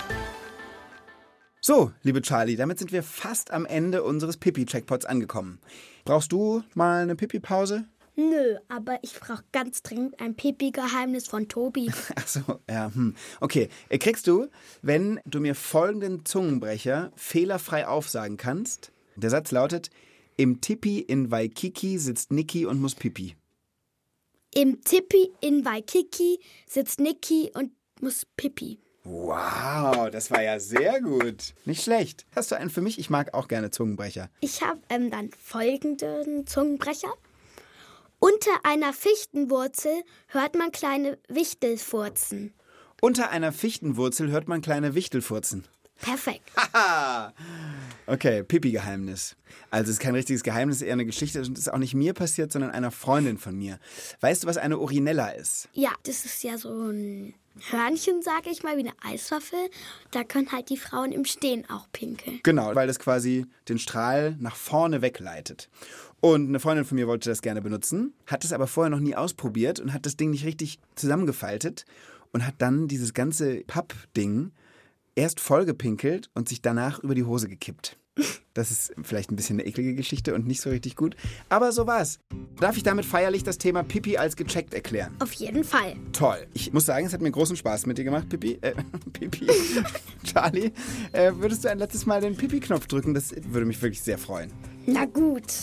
So, 1.60 1.92
liebe 2.02 2.22
Charlie, 2.22 2.56
damit 2.56 2.80
sind 2.80 2.92
wir 2.92 3.04
fast 3.04 3.52
am 3.52 3.66
Ende 3.66 4.04
unseres 4.04 4.38
Pipi-Checkpots 4.38 5.06
angekommen. 5.06 5.60
Brauchst 6.06 6.32
du 6.32 6.64
mal 6.74 7.04
eine 7.04 7.16
Pipi-Pause? 7.16 7.86
Nö, 8.16 8.58
aber 8.68 9.00
ich 9.04 9.20
brauche 9.20 9.44
ganz 9.52 9.84
dringend 9.84 10.20
ein 10.20 10.36
Pipi-Geheimnis 10.36 11.28
von 11.28 11.48
Tobi. 11.48 11.92
Ach 12.16 12.28
so, 12.28 12.42
ja, 12.70 12.92
hm. 12.94 13.16
Okay, 13.40 13.70
äh, 13.90 13.98
kriegst 13.98 14.28
du, 14.28 14.48
wenn 14.82 15.20
du 15.26 15.40
mir 15.40 15.56
folgenden 15.56 16.26
Zungenbrecher 16.26 17.12
fehlerfrei 17.16 17.88
aufsagen 17.88 18.38
kannst. 18.38 18.92
Der 19.16 19.30
Satz 19.30 19.52
lautet: 19.52 19.92
Im 20.38 20.62
Tipi 20.62 21.00
in 21.00 21.32
Waikiki 21.32 22.00
sitzt 22.00 22.32
Niki 22.32 22.66
und 22.66 22.82
muss 22.82 22.96
Pipi. 22.96 23.36
Im 24.54 24.82
Tippi 24.82 25.32
in 25.40 25.64
Waikiki 25.64 26.40
sitzt 26.68 27.00
Niki 27.00 27.52
und 27.54 27.72
muss 28.02 28.26
Pipi. 28.36 28.80
Wow, 29.04 30.10
das 30.12 30.30
war 30.30 30.44
ja 30.44 30.60
sehr 30.60 31.02
gut. 31.02 31.54
Nicht 31.66 31.84
schlecht. 31.84 32.26
Hast 32.36 32.52
du 32.52 32.56
einen 32.56 32.70
für 32.70 32.82
mich? 32.82 33.00
Ich 33.00 33.10
mag 33.10 33.34
auch 33.34 33.48
gerne 33.48 33.72
Zungenbrecher. 33.72 34.30
Ich 34.42 34.62
habe 34.62 34.82
ähm, 34.90 35.10
dann 35.10 35.32
folgenden 35.32 36.46
Zungenbrecher. 36.46 37.14
Unter 38.20 38.52
einer 38.64 38.94
Fichtenwurzel 38.94 40.04
hört 40.28 40.56
man 40.56 40.72
kleine 40.72 41.18
Wichtelfurzen. 41.30 42.54
Unter 43.02 43.32
einer 43.32 43.52
Fichtenwurzel 43.52 44.30
hört 44.30 44.48
man 44.48 44.62
kleine 44.62 44.94
Wichtelfurzen. 44.94 45.66
Perfekt. 46.02 46.50
Haha. 46.56 47.34
Okay, 48.08 48.44
Pipi-Geheimnis. 48.44 49.38
Also 49.70 49.84
es 49.84 49.92
ist 49.92 50.00
kein 50.00 50.16
richtiges 50.16 50.44
Geheimnis, 50.44 50.82
eher 50.82 50.94
eine 50.94 51.06
Geschichte. 51.06 51.40
Und 51.40 51.58
es 51.58 51.68
ist 51.68 51.72
auch 51.72 51.78
nicht 51.78 51.94
mir 51.94 52.14
passiert, 52.14 52.52
sondern 52.52 52.72
einer 52.72 52.92
Freundin 52.92 53.38
von 53.38 53.58
mir. 53.58 53.80
Weißt 54.20 54.44
du, 54.44 54.48
was 54.48 54.58
eine 54.58 54.80
Urinella 54.80 55.30
ist? 55.30 55.70
Ja, 55.72 55.92
das 56.04 56.26
ist 56.26 56.44
ja 56.44 56.58
so 56.58 56.90
ein 56.90 57.36
Hörnchen, 57.70 58.22
sage 58.22 58.50
ich 58.50 58.64
mal, 58.64 58.76
wie 58.76 58.82
eine 58.82 58.94
Eiswaffel. 59.02 59.60
Da 60.10 60.24
können 60.26 60.52
halt 60.52 60.70
die 60.70 60.78
Frauen 60.78 61.12
im 61.14 61.24
Stehen 61.24 61.70
auch 61.70 61.88
pinkeln. 61.94 62.42
Genau, 62.44 62.76
weil 62.76 62.88
das 62.88 63.00
quasi 63.00 63.46
den 63.70 63.80
Strahl 63.80 64.36
nach 64.40 64.56
vorne 64.56 65.02
wegleitet. 65.02 65.70
Und 66.20 66.50
eine 66.50 66.60
Freundin 66.60 66.86
von 66.86 66.98
mir 66.98 67.08
wollte 67.08 67.30
das 67.30 67.42
gerne 67.42 67.62
benutzen, 67.62 68.14
hat 68.28 68.44
es 68.44 68.52
aber 68.52 68.68
vorher 68.68 68.90
noch 68.90 69.00
nie 69.00 69.16
ausprobiert 69.16 69.80
und 69.80 69.94
hat 69.94 70.06
das 70.06 70.18
Ding 70.18 70.32
nicht 70.32 70.46
richtig 70.46 70.80
zusammengefaltet 70.96 71.86
und 72.32 72.46
hat 72.46 72.56
dann 72.58 72.88
dieses 72.88 73.14
ganze 73.14 73.62
Pappding 73.62 74.52
erst 75.22 75.40
vollgepinkelt 75.40 76.32
und 76.34 76.50
sich 76.50 76.64
danach 76.64 76.98
über 77.00 77.14
die 77.14 77.24
Hose 77.24 77.48
gekippt. 77.48 77.96
Das 78.56 78.72
ist 78.72 78.92
vielleicht 79.04 79.32
ein 79.32 79.36
bisschen 79.36 79.60
eine 79.60 79.68
eklige 79.68 79.94
Geschichte 79.94 80.34
und 80.34 80.48
nicht 80.48 80.62
so 80.62 80.72
richtig 80.72 80.96
gut. 80.96 81.16
Aber 81.48 81.72
so 81.72 81.86
war's. 81.86 82.20
Darf 82.60 82.76
ich 82.76 82.82
damit 82.82 83.06
feierlich 83.06 83.44
das 83.44 83.60
Thema 83.60 83.84
Pipi 83.84 84.18
als 84.18 84.36
gecheckt 84.36 84.74
erklären? 84.74 85.16
Auf 85.20 85.32
jeden 85.34 85.64
Fall. 85.64 85.96
Toll. 86.12 86.48
Ich 86.56 86.74
muss 86.74 86.88
sagen, 86.88 87.06
es 87.06 87.14
hat 87.14 87.22
mir 87.22 87.30
großen 87.32 87.56
Spaß 87.56 87.86
mit 87.86 88.00
dir 88.00 88.04
gemacht, 88.04 88.30
Pipi. 88.30 88.58
Äh, 88.62 88.74
Pipi. 89.14 89.48
Charlie, 90.24 90.72
äh, 91.14 91.32
würdest 91.36 91.64
du 91.64 91.70
ein 91.70 91.78
letztes 91.78 92.08
Mal 92.08 92.20
den 92.20 92.36
Pipi-Knopf 92.36 92.88
drücken? 92.88 93.14
Das 93.14 93.32
würde 93.48 93.68
mich 93.68 93.80
wirklich 93.82 94.02
sehr 94.02 94.18
freuen. 94.18 94.52
Na 94.88 95.06
gut. 95.06 95.54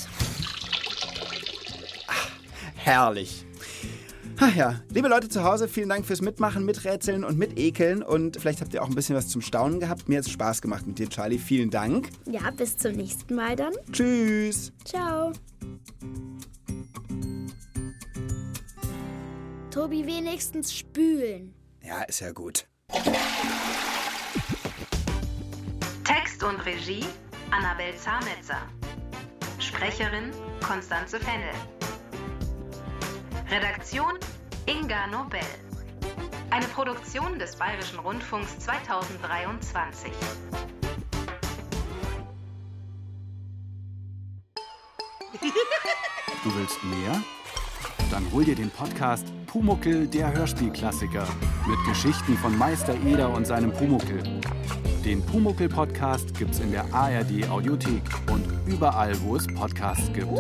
Herrlich. 2.77 3.45
Ach 4.41 4.55
ja, 4.55 4.81
liebe 4.91 5.09
Leute 5.09 5.29
zu 5.29 5.43
Hause, 5.43 5.67
vielen 5.67 5.89
Dank 5.89 6.07
fürs 6.07 6.21
Mitmachen, 6.21 6.65
Miträtseln 6.65 7.25
und 7.25 7.37
Mitekeln. 7.39 8.05
Und 8.05 8.41
vielleicht 8.41 8.61
habt 8.61 8.73
ihr 8.73 8.83
auch 8.83 8.89
ein 8.89 8.95
bisschen 8.95 9.17
was 9.17 9.27
zum 9.29 9.43
Staunen 9.43 9.81
gehabt. 9.81 10.09
Mir 10.09 10.19
hat 10.19 10.27
es 10.27 10.31
Spaß 10.31 10.63
gemacht 10.63 10.87
mit 10.87 11.01
dir, 11.01 11.09
Charlie. 11.09 11.39
Vielen 11.39 11.71
Dank. 11.71 12.11
Ja, 12.25 12.51
bis 12.53 12.77
zum 12.77 12.93
nächsten 12.93 13.35
Mal 13.35 13.57
dann. 13.57 13.73
Tschüss. 13.91 14.73
Ciao. 14.85 15.33
Tobi, 19.73 20.07
wenigstens 20.07 20.73
spülen. 20.73 21.53
Ja, 21.83 22.03
ist 22.03 22.21
ja 22.21 22.31
gut. 22.31 22.69
Text 26.05 26.45
und 26.45 26.65
Regie 26.65 27.05
Annabel 27.51 27.93
Zahnetzer. 27.97 28.63
Sprecherin 29.59 30.31
Konstanze 30.61 31.19
Fennel. 31.19 31.78
Redaktion 33.51 34.13
Inga 34.67 35.07
Nobel. 35.07 35.41
Eine 36.51 36.67
Produktion 36.67 37.39
des 37.39 37.57
Bayerischen 37.57 37.99
Rundfunks 37.99 38.59
2023. 38.59 40.13
Du 46.45 46.55
willst 46.57 46.85
mehr? 46.85 47.23
Dann 48.11 48.31
hol 48.33 48.45
dir 48.45 48.55
den 48.55 48.69
Podcast 48.71 49.25
Pumuckel, 49.47 50.07
der 50.07 50.31
Hörspielklassiker. 50.31 51.27
Mit 51.67 51.79
Geschichten 51.87 52.37
von 52.37 52.57
Meister 52.59 52.95
Eder 53.07 53.31
und 53.31 53.47
seinem 53.47 53.73
Pumuckel. 53.73 54.23
Den 55.07 55.25
Pumuckel-Podcast 55.25 56.37
gibt's 56.39 56.61
in 56.61 56.73
der 56.73 56.85
ARD 56.93 57.49
Audiothek 57.49 58.03
und 58.31 58.45
überall, 58.67 59.19
wo 59.23 59.37
es 59.37 59.47
Podcasts 59.47 60.13
gibt. 60.13 60.39